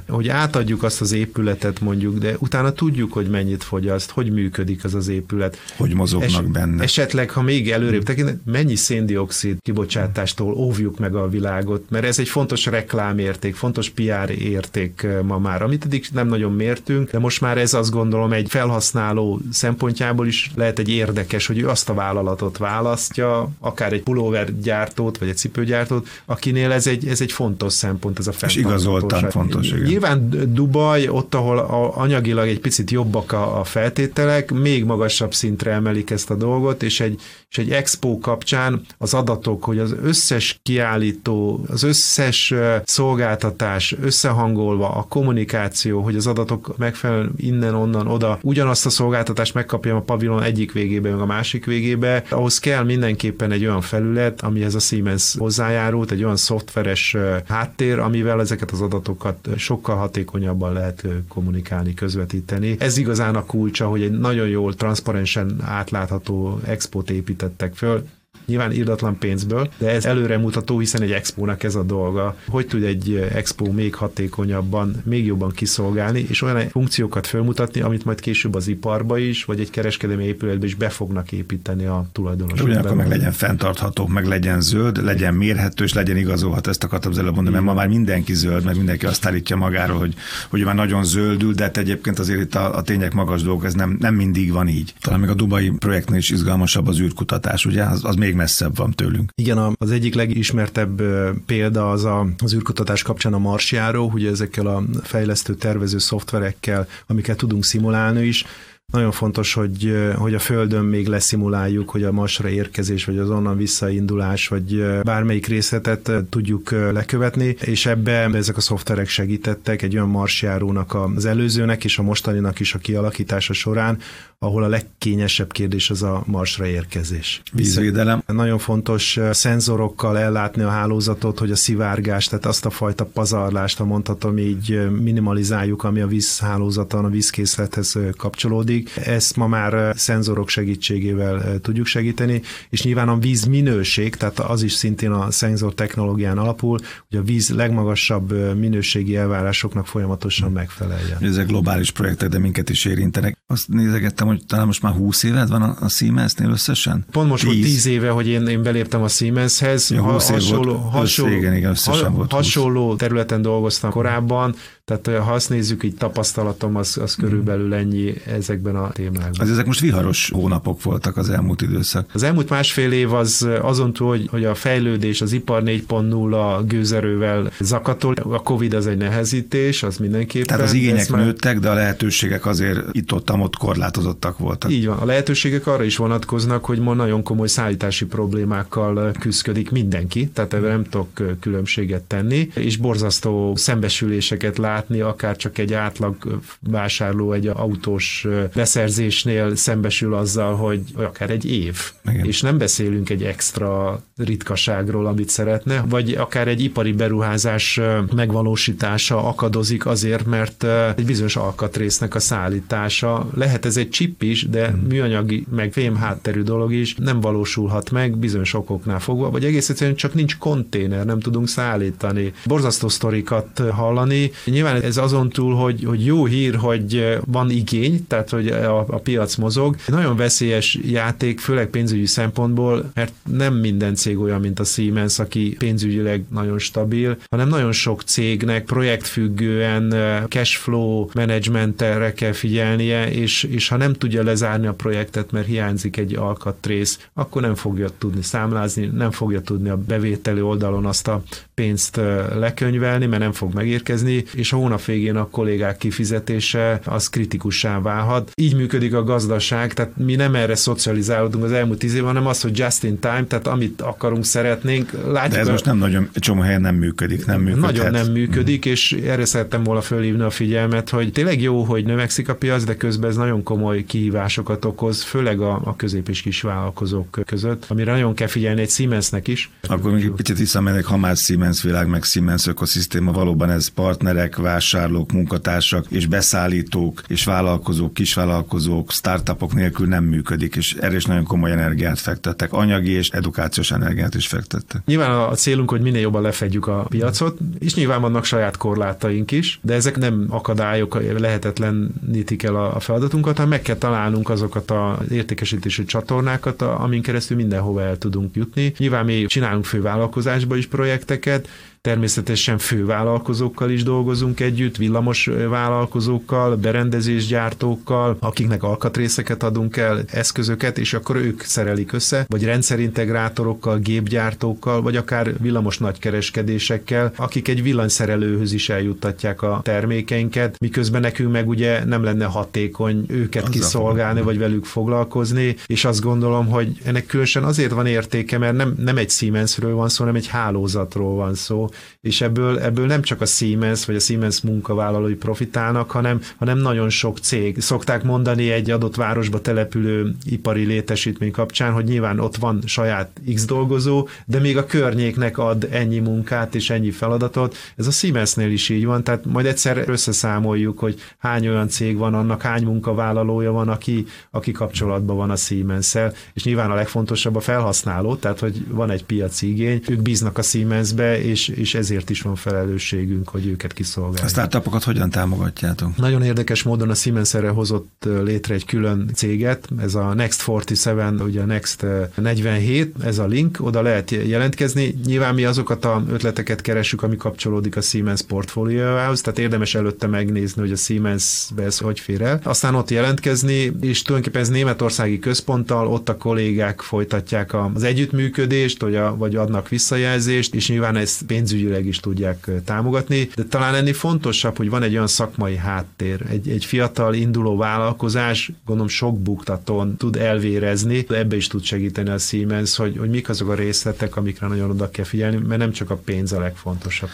Hogy 0.09 0.29
átadjuk 0.29 0.83
azt 0.83 1.01
az 1.01 1.13
épületet 1.13 1.81
mondjuk, 1.81 2.19
de 2.19 2.37
utána 2.39 2.73
tudjuk, 2.73 3.13
hogy 3.13 3.27
mennyit 3.27 3.63
fogyaszt, 3.63 4.11
hogy 4.11 4.33
működik 4.33 4.85
az 4.85 4.95
az 4.95 5.09
épület. 5.09 5.59
Hogy 5.77 5.95
mozognak 5.95 6.45
es, 6.45 6.51
benne. 6.51 6.83
Esetleg, 6.83 7.31
ha 7.31 7.43
még 7.43 7.71
előrébb 7.71 8.03
tekint, 8.03 8.47
mennyi 8.47 8.75
széndiokszid 8.75 9.57
kibocsátástól 9.61 10.55
óvjuk 10.55 10.99
meg 10.99 11.15
a 11.15 11.29
világot, 11.29 11.91
mert 11.91 12.05
ez 12.05 12.19
egy 12.19 12.29
fontos 12.29 12.67
reklámérték, 12.67 13.55
fontos 13.55 13.91
PR 13.91 14.31
érték 14.31 15.07
ma 15.23 15.39
már, 15.39 15.63
amit 15.63 15.85
eddig 15.85 16.07
nem 16.13 16.29
nagyon 16.29 16.53
mértünk, 16.53 17.11
de 17.11 17.19
most 17.19 17.41
már 17.41 17.59
ez 17.59 17.75
azt 17.75 17.91
gondolom 17.91 18.33
egy 18.33 18.47
felhasználó 18.49 19.41
szempontjából 19.51 20.27
is 20.27 20.51
lehet 20.55 20.79
egy 20.79 20.89
érdekes, 20.89 21.47
hogy 21.47 21.59
ő 21.59 21.69
azt 21.69 21.89
a 21.89 21.95
vállalatot 21.95 22.59
választja, 22.59 23.51
akár 23.61 23.93
egy 23.93 24.03
pulóver 24.03 24.61
gyártót, 24.61 25.19
vagy 25.19 25.29
egy 25.29 25.37
cipőgyártót, 25.37 26.09
akinél 26.25 26.73
ez 26.73 26.87
egy, 26.87 27.07
ez 27.07 27.21
egy 27.21 27.33
fontos 27.33 27.73
szempont, 27.73 28.19
ez 28.19 28.27
a 28.27 28.33
És 28.47 28.57
igazoltan 28.57 29.31
fontos, 29.33 29.67
igen. 29.67 29.83
Nyilván 29.83 30.29
Dubaj, 30.55 31.09
ott, 31.09 31.35
ahol 31.35 31.59
a, 31.59 31.97
anyagilag 31.97 32.49
egy 32.49 32.61
picit 32.61 32.91
jobbak 32.91 33.33
a, 33.33 33.61
a 33.61 33.65
feltételek, 33.65 34.53
még 34.53 34.85
magasabb 34.85 35.35
szintre 35.35 35.71
emelik 35.71 36.11
ezt 36.11 36.31
a 36.31 36.35
dolgot, 36.35 36.83
és 36.83 37.01
egy, 37.01 37.21
és 37.51 37.59
egy 37.59 37.71
expo 37.71 38.19
kapcsán 38.19 38.81
az 38.99 39.15
adatok, 39.15 39.65
hogy 39.65 39.79
az 39.79 39.95
összes 40.03 40.61
kiállító, 40.63 41.65
az 41.69 41.83
összes 41.83 42.55
szolgáltatás 42.85 43.97
összehangolva, 44.03 44.89
a 44.89 45.03
kommunikáció, 45.09 46.01
hogy 46.01 46.17
az 46.17 46.27
adatok 46.27 46.77
megfelelően 46.79 47.33
innen, 47.37 47.75
onnan, 47.75 48.07
oda, 48.07 48.39
ugyanazt 48.43 48.87
a 48.87 48.91
szolgáltatást 48.91 49.55
megkapjam 49.55 49.97
a 49.97 50.01
pavilon 50.01 50.43
egyik 50.43 50.73
végébe, 50.73 51.11
meg 51.11 51.21
a 51.21 51.27
másik 51.27 51.65
végébe, 51.65 52.25
ahhoz 52.29 52.59
kell 52.59 52.85
mindenképpen 52.85 53.51
egy 53.51 53.65
olyan 53.65 53.81
felület, 53.81 54.41
amihez 54.41 54.75
a 54.75 54.79
Siemens 54.79 55.35
hozzájárult, 55.39 56.11
egy 56.11 56.25
olyan 56.25 56.37
szoftveres 56.37 57.17
háttér, 57.49 57.99
amivel 57.99 58.41
ezeket 58.41 58.71
az 58.71 58.81
adatokat 59.13 59.59
sokkal 59.59 59.97
hatékonyabban 59.97 60.73
lehet 60.73 61.07
kommunikálni, 61.29 61.95
közvetíteni. 61.95 62.77
Ez 62.79 62.97
igazán 62.97 63.35
a 63.37 63.45
kulcsa, 63.45 63.87
hogy 63.89 64.03
egy 64.03 64.19
nagyon 64.19 64.49
jól, 64.49 64.75
transzparensen 64.75 65.57
átlátható 65.61 66.61
expót 66.65 67.11
építettek 67.11 67.75
föl, 67.75 68.07
nyilván 68.47 68.73
írdatlan 68.73 69.19
pénzből, 69.19 69.71
de 69.79 69.91
ez 69.91 70.05
előremutató, 70.05 70.79
hiszen 70.79 71.03
egy 71.03 71.11
expónak 71.11 71.63
ez 71.63 71.75
a 71.75 71.83
dolga. 71.83 72.37
Hogy 72.49 72.67
tud 72.67 72.83
egy 72.83 73.29
expo 73.35 73.73
még 73.73 73.95
hatékonyabban, 73.95 75.03
még 75.05 75.27
jobban 75.27 75.51
kiszolgálni, 75.51 76.27
és 76.29 76.43
olyan 76.43 76.69
funkciókat 76.69 77.27
felmutatni, 77.27 77.81
amit 77.81 78.05
majd 78.05 78.21
később 78.21 78.55
az 78.55 78.69
iparba 78.69 79.19
is, 79.19 79.45
vagy 79.45 79.61
egy 79.61 79.71
kereskedelmi 79.71 80.25
épületbe 80.25 80.67
is 80.67 80.75
be 80.75 80.89
fognak 80.89 81.33
építeni 81.33 81.85
a 81.85 82.07
tulajdonosok. 82.13 82.67
Ugyanakkor 82.67 82.97
meg 82.97 83.09
legyen 83.09 83.33
fenntartható, 83.33 84.07
meg 84.07 84.27
legyen 84.27 84.61
zöld, 84.61 85.05
legyen 85.05 85.35
mérhető, 85.35 85.85
és 85.85 85.93
legyen 85.93 86.17
igazolható, 86.17 86.71
ezt 86.71 86.85
akartam 86.85 87.11
az 87.11 87.19
előbb 87.19 87.35
mondani, 87.35 87.55
mert 87.57 87.67
ma 87.67 87.75
már 87.75 87.89
mindenki 87.89 88.35
zöld, 88.35 88.65
mert 88.65 88.77
mindenki 88.77 89.07
azt 89.07 89.27
állítja 89.27 89.57
magáról, 89.57 89.99
hogy, 89.99 90.15
hogy 90.51 90.65
már 90.65 90.75
nagyon 90.75 91.05
zöldül, 91.05 91.53
de 91.53 91.63
hát 91.63 91.77
egyébként 91.77 92.19
azért 92.19 92.41
itt 92.41 92.55
a, 92.55 92.77
a 92.77 92.83
tények 92.83 93.13
magas 93.13 93.43
dolgok, 93.43 93.65
ez 93.65 93.75
nem, 93.75 93.97
nem 94.01 94.15
mindig 94.15 94.53
van 94.53 94.69
így. 94.69 94.95
Talán 95.01 95.21
még 95.21 95.29
a 95.29 95.35
dubai 95.35 95.71
projektnél 95.79 96.19
is 96.19 96.31
izgalmasabb 96.31 96.87
az 96.87 97.01
űrkutatás, 97.01 97.67
ugye? 97.67 97.83
Az, 97.83 98.05
az 98.05 98.15
még 98.15 98.32
messzebb 98.35 98.77
van 98.77 98.91
tőlünk. 98.91 99.31
Igen, 99.35 99.75
az 99.79 99.91
egyik 99.91 100.15
legismertebb 100.15 101.03
példa 101.47 101.91
az 101.91 102.05
a, 102.05 102.27
az 102.39 102.55
űrkutatás 102.55 103.03
kapcsán 103.03 103.35
a 103.35 103.39
marsjáró, 103.39 104.11
ugye 104.15 104.31
ezekkel 104.31 104.67
a 104.67 104.83
fejlesztő 105.03 105.55
tervező 105.55 105.99
szoftverekkel, 105.99 106.87
amiket 107.07 107.37
tudunk 107.37 107.65
szimulálni 107.65 108.27
is, 108.27 108.45
nagyon 108.93 109.11
fontos, 109.11 109.55
hogy, 109.55 109.95
hogy 110.15 110.35
a 110.35 110.39
Földön 110.39 110.85
még 110.85 111.07
leszimuláljuk, 111.07 111.91
hogy 111.91 112.03
a 112.03 112.13
Marsra 112.13 112.49
érkezés, 112.49 113.05
vagy 113.05 113.19
az 113.19 113.31
onnan 113.31 113.57
visszaindulás, 113.57 114.49
vagy 114.49 114.85
bármelyik 115.03 115.47
részletet 115.47 116.11
tudjuk 116.31 116.71
lekövetni, 116.71 117.57
és 117.61 117.87
ebbe 117.87 118.13
ezek 118.13 118.57
a 118.57 118.61
szoftverek 118.61 119.09
segítettek 119.09 119.83
egy 119.83 119.95
olyan 119.95 120.09
marsjárónak 120.09 120.95
az 120.95 121.25
előzőnek 121.25 121.85
és 121.85 121.99
a 121.99 122.03
mostaninak 122.03 122.61
is 122.61 122.75
a 122.75 122.79
kialakítása 122.79 123.53
során, 123.53 123.99
ahol 124.43 124.65
a 124.65 124.69
legkényesebb 124.69 125.53
kérdés 125.53 125.91
az 125.91 126.03
a 126.03 126.23
Marsra 126.27 126.67
érkezés. 126.67 127.43
Vízvédelem. 127.53 128.23
Nagyon 128.27 128.59
fontos 128.59 129.19
szenzorokkal 129.31 130.19
ellátni 130.19 130.63
a 130.63 130.69
hálózatot, 130.69 131.39
hogy 131.39 131.51
a 131.51 131.57
szivárgást, 131.57 132.31
tehát 132.31 132.47
azt 132.47 132.65
a 132.65 132.71
fajta 132.71 133.05
pazarlást, 133.05 133.79
ha 133.79 133.85
mondhatom 133.85 134.39
így, 134.39 134.91
minimalizáljuk, 135.01 135.85
ami 135.85 136.01
a 136.01 136.07
vízhálózaton, 136.07 137.05
a 137.05 137.09
vízkészlethez 137.09 137.99
kapcsolódik. 138.17 138.97
Ezt 138.97 139.37
ma 139.37 139.47
már 139.47 139.95
szenzorok 139.97 140.49
segítségével 140.49 141.61
tudjuk 141.61 141.87
segíteni, 141.87 142.43
és 142.71 142.83
nyilván 142.83 143.09
a 143.09 143.19
víz 143.19 143.45
minőség, 143.45 144.17
tehát 144.17 144.39
az 144.39 144.63
is 144.63 144.73
szintén 144.73 145.11
a 145.11 145.31
szenzor 145.31 145.75
technológián 145.75 146.39
alapul, 146.39 146.79
hogy 147.09 147.19
a 147.19 147.23
víz 147.23 147.51
legmagasabb 147.51 148.57
minőségi 148.59 149.17
elvárásoknak 149.17 149.87
folyamatosan 149.87 150.53
megfeleljen. 150.53 151.19
Ezek 151.21 151.47
globális 151.47 151.91
projektek, 151.91 152.29
de 152.29 152.39
minket 152.39 152.71
is 152.71 152.85
érintenek. 152.85 153.37
Azt 153.47 153.69
nézegettem, 153.69 154.31
hogy 154.33 154.47
talán 154.47 154.67
most 154.67 154.83
már 154.83 154.93
20 154.93 155.23
éved 155.23 155.49
van 155.49 155.63
a, 155.63 155.77
a 155.81 155.89
Siemensnél 155.89 156.51
összesen? 156.51 157.05
Pont 157.11 157.29
most 157.29 157.49
10. 157.49 157.65
10 157.65 157.87
éve, 157.87 158.11
hogy 158.11 158.29
én, 158.29 158.47
én 158.47 158.63
beléptem 158.63 159.03
a 159.03 159.09
Siemenshez. 159.09 159.91
Ja, 159.91 160.03
20 160.03 160.27
ha, 160.27 160.33
hasonló, 160.33 160.73
volt, 160.73 160.93
hasonló, 160.93 161.37
igen, 161.37 161.55
igen, 161.55 161.71
összesen 161.71 162.11
ha, 162.11 162.17
volt 162.17 162.33
20. 162.33 162.41
hasonló 162.45 162.97
területen 162.97 163.43
dolgoztam 163.43 163.91
korábban, 163.91 164.55
tehát 164.85 165.25
ha 165.25 165.33
azt 165.33 165.49
nézzük, 165.49 165.83
így 165.83 165.95
tapasztalatom, 165.95 166.77
az, 166.77 166.97
az 166.97 167.15
körülbelül 167.15 167.75
ennyi 167.75 168.15
ezekben 168.27 168.77
a 168.77 168.91
témákban. 168.91 169.41
Az 169.41 169.51
ezek 169.51 169.67
most 169.67 169.81
viharos 169.81 170.31
hónapok 170.35 170.83
voltak 170.83 171.17
az 171.17 171.31
elmúlt 171.31 171.63
időszak. 171.63 172.11
Az 172.13 172.23
elmúlt 172.23 172.49
másfél 172.49 172.93
év 172.93 173.13
az 173.13 173.49
azon 173.61 173.93
túl, 173.93 174.09
hogy, 174.09 174.29
hogy 174.31 174.45
a 174.45 174.55
fejlődés, 174.55 175.21
az 175.21 175.33
ipar 175.33 175.63
4.0 175.63 176.33
a 176.33 176.63
gőzerővel 176.63 177.51
zakatol, 177.61 178.15
a 178.15 178.43
Covid 178.43 178.75
az 178.75 178.87
egy 178.87 178.97
nehezítés, 178.97 179.83
az 179.83 179.97
mindenképpen. 179.97 180.47
Tehát 180.47 180.63
az 180.63 180.73
igények 180.73 181.11
már... 181.11 181.25
nőttek, 181.25 181.59
de 181.59 181.71
a 181.71 181.75
lehetőségek 181.75 182.47
azért 182.47 182.81
itt-ott 182.93 183.31
ott 183.33 183.57
korlátozottak 183.57 184.39
voltak. 184.39 184.71
Így 184.71 184.87
van. 184.87 184.99
A 184.99 185.05
lehetőségek 185.05 185.67
arra 185.67 185.85
is 185.85 185.97
vonatkoznak, 185.97 186.65
hogy 186.65 186.79
ma 186.79 186.95
nagyon 186.95 187.23
komoly 187.23 187.49
szállítási 187.49 188.05
problémákkal 188.05 189.13
küzdik 189.21 189.71
mindenki, 189.71 190.29
tehát 190.29 190.55
ebben 190.55 190.71
nem 190.71 190.85
tudok 190.85 191.39
különbséget 191.41 192.03
tenni, 192.03 192.51
és 192.55 192.77
borzasztó 192.77 193.57
szembesüléseket 193.57 194.59
lát 194.59 194.72
látni, 194.73 195.01
akár 195.01 195.37
csak 195.37 195.59
egy 195.59 195.73
átlag 195.73 196.41
vásárló 196.61 197.33
egy 197.33 197.47
autós 197.47 198.27
beszerzésnél 198.55 199.57
szembesül 199.57 200.15
azzal, 200.15 200.55
hogy 200.57 200.81
akár 200.95 201.31
egy 201.31 201.51
év. 201.51 201.79
Igen. 202.11 202.27
És 202.27 202.41
nem 202.41 202.59
beszélünk 202.59 203.11
egy 203.11 203.23
extra 203.23 204.03
ritkaságról, 204.17 205.07
amit 205.07 205.29
szeretne, 205.29 205.85
vagy 205.89 206.13
akár 206.13 206.49
egy 206.49 206.63
ipari 206.63 206.93
beruházás 206.93 207.81
megvalósítása 208.15 209.25
akadozik 209.29 209.87
azért, 209.87 210.27
mert 210.27 210.65
egy 210.97 211.07
bizonyos 211.07 211.37
alkatrésznek 211.37 212.15
a 212.15 212.21
szállítása, 212.21 213.29
lehet 213.35 213.65
ez 213.65 213.77
egy 213.77 213.91
chip 213.91 214.23
is, 214.23 214.49
de 214.49 214.69
hmm. 214.69 214.81
műanyagi, 214.81 215.47
meg 215.51 215.73
fém 215.73 215.97
hátterű 215.97 216.43
dolog 216.43 216.73
is 216.73 216.95
nem 216.95 217.21
valósulhat 217.21 217.91
meg 217.91 218.17
bizonyos 218.17 218.55
okoknál 218.55 219.01
fogva, 219.01 219.31
vagy 219.31 219.45
egész 219.45 219.69
egyszerűen 219.69 219.97
csak 219.97 220.15
nincs 220.15 220.39
konténer, 220.39 221.05
nem 221.05 221.21
tudunk 221.21 221.49
szállítani. 221.49 222.33
Borzasztó 222.47 222.89
sztorikat 222.89 223.63
hallani. 223.71 224.31
Nyilván 224.45 224.62
ez 224.67 224.97
azon 224.97 225.29
túl, 225.29 225.55
hogy, 225.55 225.85
hogy 225.85 226.05
jó 226.05 226.25
hír, 226.25 226.55
hogy 226.55 227.19
van 227.27 227.51
igény, 227.51 228.07
tehát 228.07 228.31
hogy 228.31 228.49
a, 228.49 228.79
a 228.79 228.99
piac 228.99 229.37
mozog. 229.37 229.77
Nagyon 229.87 230.17
veszélyes 230.17 230.79
játék, 230.85 231.41
főleg 231.41 231.67
pénzügyi 231.67 232.07
szempontból, 232.07 232.91
mert 232.95 233.13
nem 233.31 233.55
minden 233.55 233.95
cég 233.95 234.19
olyan, 234.19 234.41
mint 234.41 234.61
a 234.61 234.65
Siemens, 234.65 235.19
aki 235.19 235.55
pénzügyileg 235.59 236.25
nagyon 236.31 236.59
stabil, 236.59 237.17
hanem 237.31 237.49
nagyon 237.49 237.73
sok 237.73 238.03
cégnek 238.03 238.65
projektfüggően 238.65 239.95
cashflow 240.29 241.07
managementre 241.15 242.13
kell 242.13 242.33
figyelnie, 242.33 243.11
és, 243.11 243.43
és 243.43 243.69
ha 243.69 243.77
nem 243.77 243.93
tudja 243.93 244.23
lezárni 244.23 244.67
a 244.67 244.73
projektet, 244.73 245.31
mert 245.31 245.47
hiányzik 245.47 245.97
egy 245.97 246.15
alkatrész, 246.15 247.09
akkor 247.15 247.43
nem 247.43 247.55
fogja 247.55 247.89
tudni 247.99 248.23
számlázni, 248.23 248.87
nem 248.87 249.11
fogja 249.11 249.41
tudni 249.41 249.69
a 249.69 249.77
bevételi 249.77 250.41
oldalon 250.41 250.87
azt 250.87 251.09
a 251.09 251.23
pénzt 251.55 251.97
lekönyvelni, 252.35 253.07
mert 253.07 253.23
nem 253.23 253.33
fog 253.33 253.55
megérkezni, 253.55 254.25
és 254.35 254.52
a 254.53 254.57
hónap 254.57 254.85
végén 254.85 255.17
a 255.17 255.29
kollégák 255.29 255.77
kifizetése 255.77 256.81
az 256.85 257.09
kritikussá 257.09 257.81
válhat. 257.81 258.31
Így 258.35 258.57
működik 258.57 258.95
a 258.95 259.03
gazdaság, 259.03 259.75
tehát 259.75 259.93
mi 259.97 260.15
nem 260.15 260.35
erre 260.35 260.55
szocializálódunk 260.55 261.45
az 261.45 261.53
elmúlt 261.53 261.79
tíz 261.79 261.95
évben, 261.95 262.07
hanem 262.07 262.27
az, 262.27 262.41
hogy 262.41 262.59
just 262.59 262.85
in 262.85 262.99
time, 262.99 263.25
tehát 263.25 263.47
amit 263.47 263.81
akarunk, 263.81 264.25
szeretnénk. 264.25 264.93
Látjuk 265.07 265.35
De 265.35 265.41
ez 265.41 265.49
a... 265.49 265.51
most 265.51 265.65
nem 265.65 265.77
nagyon, 265.77 266.09
csomó 266.15 266.41
helyen 266.41 266.61
nem 266.61 266.75
működik, 266.75 267.27
nem 267.27 267.41
működik. 267.41 267.61
Nagyon 267.61 267.91
nem 267.91 268.13
működik, 268.13 268.69
mm. 268.69 268.71
és 268.71 268.93
erre 268.93 269.25
szerettem 269.25 269.63
volna 269.63 269.81
fölhívni 269.81 270.23
a 270.23 270.31
figyelmet, 270.31 270.91
hogy 270.91 271.13
tényleg 271.13 271.41
jó, 271.41 271.63
hogy 271.63 271.85
növekszik 271.85 272.29
a 272.29 272.35
piac, 272.35 272.65
de 272.65 272.77
közben 272.77 273.11
ez 273.11 273.17
nagyon 273.17 273.43
komoly 273.43 273.85
kihívásokat 273.85 274.65
okoz, 274.65 275.03
főleg 275.03 275.41
a, 275.41 275.61
a 275.65 275.77
közép 275.77 276.09
és 276.09 276.23
kis 276.23 276.41
vállalkozók 276.41 277.19
között, 277.25 277.65
amire 277.69 277.93
nagyon 277.93 278.15
kell 278.15 278.27
figyelni 278.27 278.61
egy 278.61 278.71
Siemensnek 278.71 279.29
is. 279.29 279.51
Akkor 279.69 279.93
még 279.93 280.05
egy 280.05 280.11
picit 280.11 280.39
visszamegyek, 280.39 280.85
ha 280.85 280.97
már 280.97 281.17
Siemens 281.17 281.63
világ, 281.63 281.89
meg 281.89 282.03
Siemens 282.03 282.47
ökoszisztéma, 282.47 283.13
valóban 283.13 283.51
ez 283.51 283.69
partnerek, 283.69 284.37
vásárlók, 284.43 285.13
munkatársak 285.13 285.87
és 285.89 286.07
beszállítók 286.07 287.03
és 287.07 287.25
vállalkozók, 287.25 287.95
kisvállalkozók, 287.95 288.91
startupok 288.91 289.55
nélkül 289.55 289.87
nem 289.87 290.05
működik, 290.05 290.57
és 290.57 290.75
erre 290.75 290.97
is 290.97 291.05
nagyon 291.05 291.25
komoly 291.25 291.53
energiát 291.53 291.99
fektettek, 291.99 292.53
anyagi 292.53 292.91
és 292.91 293.09
edukációs 293.09 293.71
energiát 293.71 294.15
is 294.15 294.27
fektettek. 294.27 294.83
Nyilván 294.85 295.11
a 295.11 295.35
célunk, 295.35 295.71
hogy 295.71 295.81
minél 295.81 296.01
jobban 296.01 296.23
lefedjük 296.23 296.67
a 296.67 296.87
piacot, 296.89 297.39
és 297.59 297.75
nyilván 297.75 298.01
vannak 298.01 298.25
saját 298.25 298.57
korlátaink 298.57 299.31
is, 299.31 299.59
de 299.63 299.75
ezek 299.75 299.97
nem 299.97 300.27
akadályok, 300.29 301.19
lehetetlenítik 301.19 302.43
el 302.43 302.57
a 302.57 302.81
feladatunkat, 302.81 303.37
hanem 303.37 303.51
meg 303.51 303.63
kell 303.63 303.77
találnunk 303.77 304.31
azokat 304.31 304.71
az 304.71 305.11
értékesítési 305.11 305.85
csatornákat, 305.85 306.63
amin 306.63 307.03
keresztül 307.03 307.37
mindenhova 307.37 307.83
el 307.83 307.99
tudunk 307.99 308.37
jutni. 308.37 308.75
Nyilván 308.79 309.05
mi 309.05 309.25
csinálunk 309.27 309.65
fővállalkozásba 309.65 310.57
is 310.57 310.67
projekteket, 310.67 311.49
Természetesen 311.89 312.59
fővállalkozókkal 312.59 313.71
is 313.71 313.83
dolgozunk 313.83 314.41
együtt, 314.41 314.77
villamos 314.77 315.31
vállalkozókkal, 315.49 316.57
berendezésgyártókkal, 316.57 318.17
akiknek 318.21 318.63
alkatrészeket 318.63 319.43
adunk 319.43 319.77
el, 319.77 320.05
eszközöket, 320.07 320.79
és 320.79 320.95
akkor 320.95 321.17
ők 321.17 321.43
szerelik 321.43 321.93
össze, 321.93 322.25
vagy 322.29 322.45
rendszerintegrátorokkal, 322.45 323.79
gépgyártókkal, 323.79 324.83
vagy 324.83 324.97
akár 324.97 325.33
villamos 325.41 325.79
nagykereskedésekkel, 325.79 327.13
akik 327.17 327.49
egy 327.49 327.63
villanyszerelőhöz 327.63 328.53
is 328.53 328.69
eljuttatják 328.69 329.43
a 329.43 329.61
termékeinket, 329.63 330.59
miközben 330.59 331.01
nekünk 331.01 331.33
meg 331.33 331.49
ugye 331.49 331.85
nem 331.85 332.05
lenne 332.05 332.25
hatékony 332.25 333.05
őket 333.09 333.43
Azzal 333.43 333.53
kiszolgálni, 333.53 334.21
vagy 334.21 334.39
velük 334.39 334.65
foglalkozni, 334.65 335.57
és 335.67 335.85
azt 335.85 336.01
gondolom, 336.01 336.47
hogy 336.49 336.81
ennek 336.85 337.07
különösen 337.07 337.45
azért 337.45 337.73
van 337.73 337.87
értéke, 337.87 338.39
mert 338.39 338.57
nem, 338.57 338.75
nem 338.79 338.97
egy 338.97 339.11
Siemensről 339.11 339.75
van 339.75 339.89
szó, 339.89 340.05
hanem 340.05 340.17
egy 340.17 340.27
hálózatról 340.27 341.15
van 341.15 341.35
szó, 341.35 341.71
és 342.01 342.21
ebből, 342.21 342.59
ebből 342.59 342.87
nem 342.87 343.03
csak 343.03 343.21
a 343.21 343.27
Siemens 343.27 343.85
vagy 343.85 343.97
a 343.97 344.01
Siemens 344.01 344.41
munkavállalói 344.41 345.15
profitálnak, 345.15 345.91
hanem, 345.91 346.21
hanem 346.37 346.59
nagyon 346.59 346.89
sok 346.89 347.19
cég. 347.19 347.61
Szokták 347.61 348.03
mondani 348.03 348.51
egy 348.51 348.71
adott 348.71 348.95
városba 348.95 349.41
települő 349.41 350.15
ipari 350.25 350.65
létesítmény 350.65 351.31
kapcsán, 351.31 351.73
hogy 351.73 351.85
nyilván 351.85 352.19
ott 352.19 352.37
van 352.37 352.63
saját 352.67 353.21
X 353.35 353.45
dolgozó, 353.45 354.09
de 354.27 354.39
még 354.39 354.57
a 354.57 354.67
környéknek 354.67 355.39
ad 355.39 355.69
ennyi 355.71 355.99
munkát 355.99 356.55
és 356.55 356.71
ennyi 356.71 356.91
feladatot. 356.91 357.57
Ez 357.77 357.87
a 357.87 357.91
Siemensnél 357.91 358.51
is 358.51 358.69
így 358.69 358.85
van, 358.85 359.05
tehát 359.05 359.25
majd 359.25 359.47
egyszer 359.47 359.85
összeszámoljuk, 359.87 360.79
hogy 360.79 361.01
hány 361.19 361.49
olyan 361.49 361.69
cég 361.69 361.97
van, 361.97 362.15
annak 362.15 362.43
hány 362.43 362.65
munkavállalója 362.65 363.53
van, 363.53 363.69
aki, 363.69 364.07
aki 364.31 364.53
kapcsolatban 364.53 365.17
van 365.17 365.31
a 365.31 365.37
siemens 365.37 365.97
és 366.35 366.45
nyilván 366.45 366.71
a 366.71 366.75
legfontosabb 366.75 367.37
a 367.37 367.41
felhasználó, 367.41 368.17
tehát 368.17 368.39
hogy 368.39 368.67
van 368.69 368.91
egy 368.91 369.05
piaci 369.05 369.51
igény, 369.51 369.83
ők 369.89 370.03
bíznak 370.03 370.39
a 370.39 370.43
Siemensbe, 370.43 371.23
és, 371.23 371.49
és 371.63 371.75
ezért 371.75 372.11
is 372.11 372.23
van 372.23 372.35
felelősségünk, 372.35 373.29
hogy 373.29 373.47
őket 373.47 373.73
kiszolgáljuk. 373.73 374.25
A 374.25 374.29
startupokat 374.29 374.85
hogyan 374.85 375.11
támogatjátok? 375.11 375.97
Nagyon 375.97 376.23
érdekes 376.23 376.63
módon 376.63 376.91
a 376.91 376.95
Siemens 376.95 377.35
erre 377.35 377.49
hozott 377.49 378.09
létre 378.25 378.55
egy 378.55 378.65
külön 378.65 379.11
céget, 379.15 379.69
ez 379.79 379.95
a 379.95 380.15
Next 380.15 380.47
47, 380.47 381.21
ugye 381.21 381.41
a 381.41 381.45
Next 381.45 381.87
47, 382.17 382.95
ez 383.05 383.19
a 383.19 383.27
link, 383.27 383.59
oda 383.61 383.83
lehet 383.83 384.11
jelentkezni. 384.11 384.95
Nyilván 385.05 385.35
mi 385.35 385.45
azokat 385.45 385.85
a 385.85 386.05
ötleteket 386.11 386.61
keresünk, 386.61 387.03
ami 387.03 387.17
kapcsolódik 387.17 387.77
a 387.77 387.81
Siemens 387.81 388.23
portfóliójához, 388.23 389.21
tehát 389.21 389.39
érdemes 389.39 389.75
előtte 389.75 390.07
megnézni, 390.07 390.61
hogy 390.61 390.73
a 390.73 390.77
Siemensbe 390.77 391.63
ez 391.63 391.79
hogy 391.79 392.01
fér 392.01 392.23
el. 392.23 392.41
Aztán 392.43 392.75
ott 392.75 392.91
jelentkezni, 392.91 393.73
és 393.81 394.03
tulajdonképpen 394.03 394.43
ez 394.43 394.49
németországi 394.49 395.19
központtal, 395.19 395.87
ott 395.87 396.09
a 396.09 396.17
kollégák 396.17 396.81
folytatják 396.81 397.55
az 397.75 397.83
együttműködést, 397.83 398.81
vagy, 398.81 398.95
a, 398.97 399.17
vagy 399.17 399.37
adnak 399.37 399.69
visszajelzést, 399.69 400.55
és 400.55 400.69
nyilván 400.69 400.97
ez 400.97 401.19
pénzügyileg 401.53 401.87
is 401.87 402.01
tudják 402.01 402.51
támogatni, 402.65 403.29
de 403.35 403.45
talán 403.45 403.75
ennél 403.75 403.93
fontosabb, 403.93 404.57
hogy 404.57 404.71
van 404.71 404.83
egy 404.83 404.93
olyan 404.93 405.07
szakmai 405.07 405.57
háttér, 405.57 406.25
egy, 406.29 406.49
egy 406.49 406.65
fiatal 406.65 407.15
induló 407.15 407.57
vállalkozás, 407.57 408.53
gondolom 408.65 408.91
sok 408.91 409.21
buktatón 409.21 409.97
tud 409.97 410.17
elvérezni, 410.17 411.01
de 411.01 411.17
ebbe 411.17 411.37
is 411.37 411.47
tud 411.47 411.63
segíteni 411.63 412.11
a 412.11 412.19
Siemens, 412.19 412.77
hogy, 412.77 412.97
hogy 412.99 413.11
mik 413.11 413.29
azok 413.29 413.49
a 413.49 413.55
részletek, 413.55 414.17
amikre 414.17 414.47
nagyon 414.47 414.71
oda 414.71 414.91
kell 414.91 415.05
figyelni, 415.05 415.37
mert 415.37 415.61
nem 415.61 415.73
csak 415.73 415.91
a 415.91 415.97
pénz 415.97 416.33
a 416.33 416.41
legfontosabb. 416.41 417.11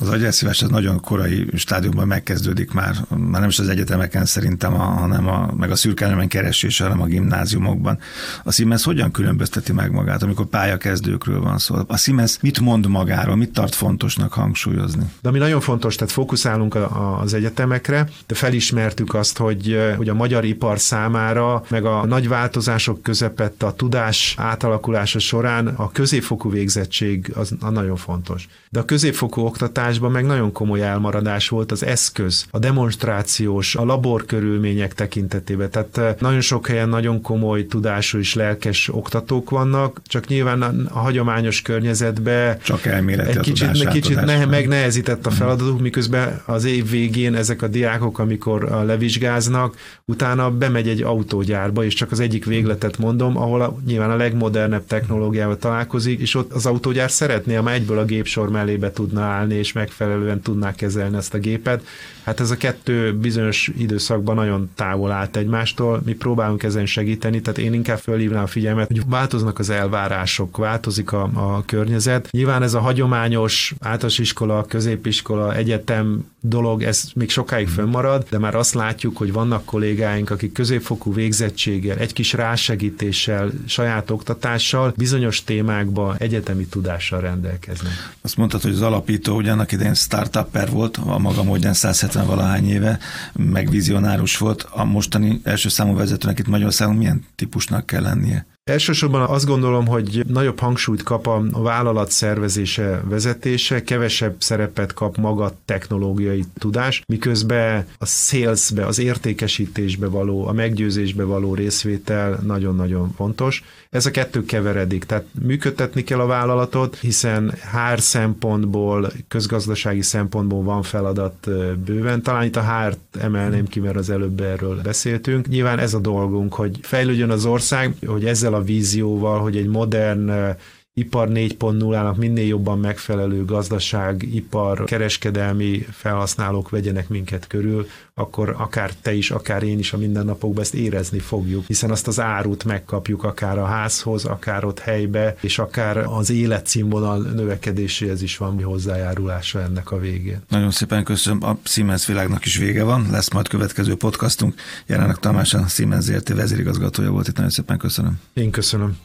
Az 0.00 0.08
agyelszívás 0.08 0.62
az 0.62 0.68
nagyon 0.68 1.00
korai 1.00 1.46
stádiumban 1.54 2.06
megkezdődik 2.06 2.72
már, 2.72 2.94
már 3.08 3.40
nem 3.40 3.48
is 3.48 3.58
az 3.58 3.68
egyetemeken 3.68 4.24
szerintem, 4.24 4.72
hanem 4.72 5.28
a, 5.28 5.52
meg 5.56 5.70
a 5.70 5.76
szürkelőmen 5.76 6.28
keresése, 6.28 6.84
hanem 6.84 7.00
a 7.00 7.06
gimnáziumokban. 7.06 7.98
A 8.44 8.52
Siemens 8.52 8.84
hogyan 8.84 9.10
különbözteti 9.10 9.72
meg 9.72 9.90
magát, 9.90 10.22
amikor 10.22 10.46
pályakezdőkről 10.46 11.40
van 11.40 11.58
szó? 11.58 11.76
A 11.86 11.96
Siemens 11.96 12.38
mit 12.40 12.60
mond 12.60 12.86
magáról, 12.86 13.36
mit 13.36 13.52
tart 13.52 13.74
fontosnak 13.80 14.32
hangsúlyozni? 14.32 15.04
De 15.22 15.28
ami 15.28 15.38
nagyon 15.38 15.60
fontos, 15.60 15.94
tehát 15.94 16.12
fókuszálunk 16.12 16.76
az 17.20 17.34
egyetemekre, 17.34 18.08
de 18.26 18.34
felismertük 18.34 19.14
azt, 19.14 19.38
hogy, 19.38 19.78
hogy 19.96 20.08
a 20.08 20.14
magyar 20.14 20.44
ipar 20.44 20.78
számára, 20.78 21.62
meg 21.68 21.84
a 21.84 22.06
nagy 22.06 22.28
változások 22.28 23.02
közepette 23.02 23.66
a 23.66 23.72
tudás 23.72 24.34
átalakulása 24.38 25.18
során 25.18 25.66
a 25.66 25.90
középfokú 25.92 26.50
végzettség 26.50 27.32
az, 27.34 27.52
az 27.60 27.72
nagyon 27.72 27.96
fontos. 27.96 28.48
De 28.70 28.80
a 28.80 28.84
középfokú 28.84 29.44
oktatásban 29.44 30.10
meg 30.10 30.24
nagyon 30.26 30.52
komoly 30.52 30.82
elmaradás 30.82 31.48
volt 31.48 31.72
az 31.72 31.84
eszköz, 31.84 32.46
a 32.50 32.58
demonstrációs, 32.58 33.74
a 33.74 33.84
labor 33.84 34.24
körülmények 34.24 34.94
tekintetében. 34.94 35.70
Tehát 35.70 36.20
nagyon 36.20 36.40
sok 36.40 36.66
helyen 36.66 36.88
nagyon 36.88 37.20
komoly 37.22 37.66
tudású 37.66 38.18
és 38.18 38.34
lelkes 38.34 38.88
oktatók 38.92 39.50
vannak, 39.50 40.00
csak 40.06 40.26
nyilván 40.26 40.62
a, 40.62 40.72
a 40.88 40.98
hagyományos 40.98 41.62
környezetben 41.62 42.58
csak 42.62 42.86
elméleti 42.86 43.30
egy 43.30 43.38
kicsit, 43.38 43.69
tudás, 43.78 43.92
kicsit 43.92 44.20
ne, 44.20 44.44
megnehezített 44.44 45.26
a 45.26 45.30
feladatuk, 45.30 45.80
miközben 45.80 46.42
az 46.46 46.64
év 46.64 46.90
végén 46.90 47.34
ezek 47.34 47.62
a 47.62 47.68
diákok, 47.68 48.18
amikor 48.18 48.82
levizsgáznak, 48.86 49.76
utána 50.04 50.50
bemegy 50.50 50.88
egy 50.88 51.02
autógyárba, 51.02 51.84
és 51.84 51.94
csak 51.94 52.10
az 52.10 52.20
egyik 52.20 52.44
végletet 52.44 52.98
mondom, 52.98 53.36
ahol 53.36 53.60
a, 53.60 53.76
nyilván 53.86 54.10
a 54.10 54.16
legmodernebb 54.16 54.86
technológiával 54.86 55.56
találkozik, 55.56 56.20
és 56.20 56.34
ott 56.34 56.52
az 56.52 56.66
autógyár 56.66 57.10
szeretné, 57.10 57.54
ha 57.54 57.72
egyből 57.72 57.98
a 57.98 58.04
gépsor 58.04 58.50
mellébe 58.50 58.92
tudna 58.92 59.22
állni, 59.22 59.54
és 59.54 59.72
megfelelően 59.72 60.40
tudná 60.40 60.74
kezelni 60.74 61.16
ezt 61.16 61.34
a 61.34 61.38
gépet. 61.38 61.82
Hát 62.22 62.40
ez 62.40 62.50
a 62.50 62.56
kettő 62.56 63.14
bizonyos 63.14 63.70
időszakban 63.78 64.34
nagyon 64.34 64.70
távol 64.74 65.10
állt 65.10 65.36
egymástól, 65.36 66.02
mi 66.04 66.12
próbálunk 66.12 66.62
ezen 66.62 66.86
segíteni, 66.86 67.40
tehát 67.40 67.58
én 67.58 67.72
inkább 67.72 67.98
fölhívnám 67.98 68.42
a 68.42 68.46
figyelmet, 68.46 68.86
hogy 68.86 69.02
változnak 69.06 69.58
az 69.58 69.70
elvárások, 69.70 70.56
változik 70.56 71.12
a, 71.12 71.30
a 71.34 71.62
környezet. 71.66 72.28
Nyilván 72.30 72.62
ez 72.62 72.74
a 72.74 72.80
hagyományos 72.80 73.49
általános, 73.50 73.74
általános 73.80 74.18
iskola, 74.18 74.64
középiskola, 74.64 75.54
egyetem 75.54 76.24
dolog, 76.40 76.82
ez 76.82 77.04
még 77.14 77.30
sokáig 77.30 77.68
fönnmarad, 77.68 78.26
de 78.30 78.38
már 78.38 78.54
azt 78.54 78.74
látjuk, 78.74 79.16
hogy 79.16 79.32
vannak 79.32 79.64
kollégáink, 79.64 80.30
akik 80.30 80.52
középfokú 80.52 81.14
végzettséggel, 81.14 81.96
egy 81.96 82.12
kis 82.12 82.32
rásegítéssel, 82.32 83.50
saját 83.66 84.10
oktatással, 84.10 84.92
bizonyos 84.96 85.44
témákba 85.44 86.14
egyetemi 86.18 86.66
tudással 86.66 87.20
rendelkeznek. 87.20 87.92
Azt 88.20 88.36
mondtad, 88.36 88.62
hogy 88.62 88.72
az 88.72 88.82
alapító 88.82 89.36
ugyanak 89.36 89.72
idején 89.72 89.94
startupper 89.94 90.70
volt, 90.70 90.96
a 90.96 91.18
maga 91.18 91.42
módján 91.42 91.74
170 91.74 92.26
valahány 92.26 92.68
éve, 92.68 92.98
meg 93.32 93.70
vizionárus 93.70 94.38
volt. 94.38 94.66
A 94.70 94.84
mostani 94.84 95.40
első 95.42 95.68
számú 95.68 95.94
vezetőnek 95.94 96.38
itt 96.38 96.46
Magyarországon 96.46 96.96
milyen 96.96 97.24
típusnak 97.36 97.86
kell 97.86 98.02
lennie? 98.02 98.46
Elsősorban 98.70 99.22
azt 99.22 99.46
gondolom, 99.46 99.86
hogy 99.86 100.24
nagyobb 100.26 100.58
hangsúlyt 100.58 101.02
kap 101.02 101.26
a 101.26 101.42
vállalat 101.52 102.10
szervezése, 102.10 103.02
vezetése, 103.04 103.82
kevesebb 103.82 104.34
szerepet 104.38 104.94
kap 104.94 105.16
maga 105.16 105.56
technológiai 105.64 106.44
tudás, 106.58 107.02
miközben 107.06 107.86
a 107.98 108.06
salesbe, 108.06 108.86
az 108.86 108.98
értékesítésbe 108.98 110.06
való, 110.06 110.46
a 110.46 110.52
meggyőzésbe 110.52 111.24
való 111.24 111.54
részvétel 111.54 112.40
nagyon-nagyon 112.42 113.12
fontos. 113.16 113.62
Ez 113.90 114.06
a 114.06 114.10
kettő 114.10 114.44
keveredik, 114.44 115.04
tehát 115.04 115.24
működtetni 115.42 116.04
kell 116.04 116.20
a 116.20 116.26
vállalatot, 116.26 116.98
hiszen 116.98 117.54
hár 117.70 118.00
szempontból, 118.00 119.12
közgazdasági 119.28 120.02
szempontból 120.02 120.62
van 120.62 120.82
feladat 120.82 121.48
bőven. 121.84 122.22
Talán 122.22 122.44
itt 122.44 122.56
a 122.56 122.60
hárt 122.60 122.98
emelném 123.20 123.66
ki, 123.66 123.80
mert 123.80 123.96
az 123.96 124.10
előbb 124.10 124.40
erről 124.40 124.80
beszéltünk. 124.82 125.48
Nyilván 125.48 125.78
ez 125.78 125.94
a 125.94 125.98
dolgunk, 125.98 126.54
hogy 126.54 126.78
fejlődjön 126.82 127.30
az 127.30 127.44
ország, 127.44 127.94
hogy 128.06 128.24
ezzel 128.24 128.54
a 128.54 128.59
vízióval, 128.62 129.40
hogy 129.40 129.56
egy 129.56 129.66
modern 129.66 130.56
ipar 130.94 131.28
4.0-nak 131.28 132.16
minél 132.16 132.46
jobban 132.46 132.78
megfelelő 132.78 133.44
gazdaság, 133.44 134.34
ipar, 134.34 134.84
kereskedelmi 134.84 135.86
felhasználók 135.90 136.70
vegyenek 136.70 137.08
minket 137.08 137.46
körül, 137.46 137.86
akkor 138.14 138.54
akár 138.58 138.92
te 139.02 139.14
is, 139.14 139.30
akár 139.30 139.62
én 139.62 139.78
is 139.78 139.92
a 139.92 139.96
mindennapokban 139.96 140.62
ezt 140.62 140.74
érezni 140.74 141.18
fogjuk, 141.18 141.66
hiszen 141.66 141.90
azt 141.90 142.06
az 142.06 142.20
árut 142.20 142.64
megkapjuk 142.64 143.24
akár 143.24 143.58
a 143.58 143.64
házhoz, 143.64 144.24
akár 144.24 144.64
ott 144.64 144.78
helybe, 144.78 145.36
és 145.40 145.58
akár 145.58 145.96
az 145.96 146.30
életszínvonal 146.30 147.18
növekedéséhez 147.18 148.22
is 148.22 148.36
van 148.36 148.62
hozzájárulása 148.62 149.60
ennek 149.60 149.90
a 149.90 149.98
végén. 149.98 150.42
Nagyon 150.48 150.70
szépen 150.70 151.04
köszönöm, 151.04 151.42
a 151.42 151.58
Siemens 151.62 152.06
világnak 152.06 152.44
is 152.44 152.56
vége 152.56 152.84
van, 152.84 153.06
lesz 153.10 153.30
majd 153.30 153.48
következő 153.48 153.96
podcastunk. 153.96 154.54
Jelenleg 154.86 155.16
Tamás 155.16 155.54
a 155.54 155.66
Siemens 155.66 156.04
ZRT 156.04 156.28
vezérigazgatója 156.28 157.10
volt 157.10 157.28
itt, 157.28 157.34
nagyon 157.34 157.50
szépen 157.50 157.78
köszönöm. 157.78 158.20
Én 158.32 158.50
köszönöm. 158.50 158.98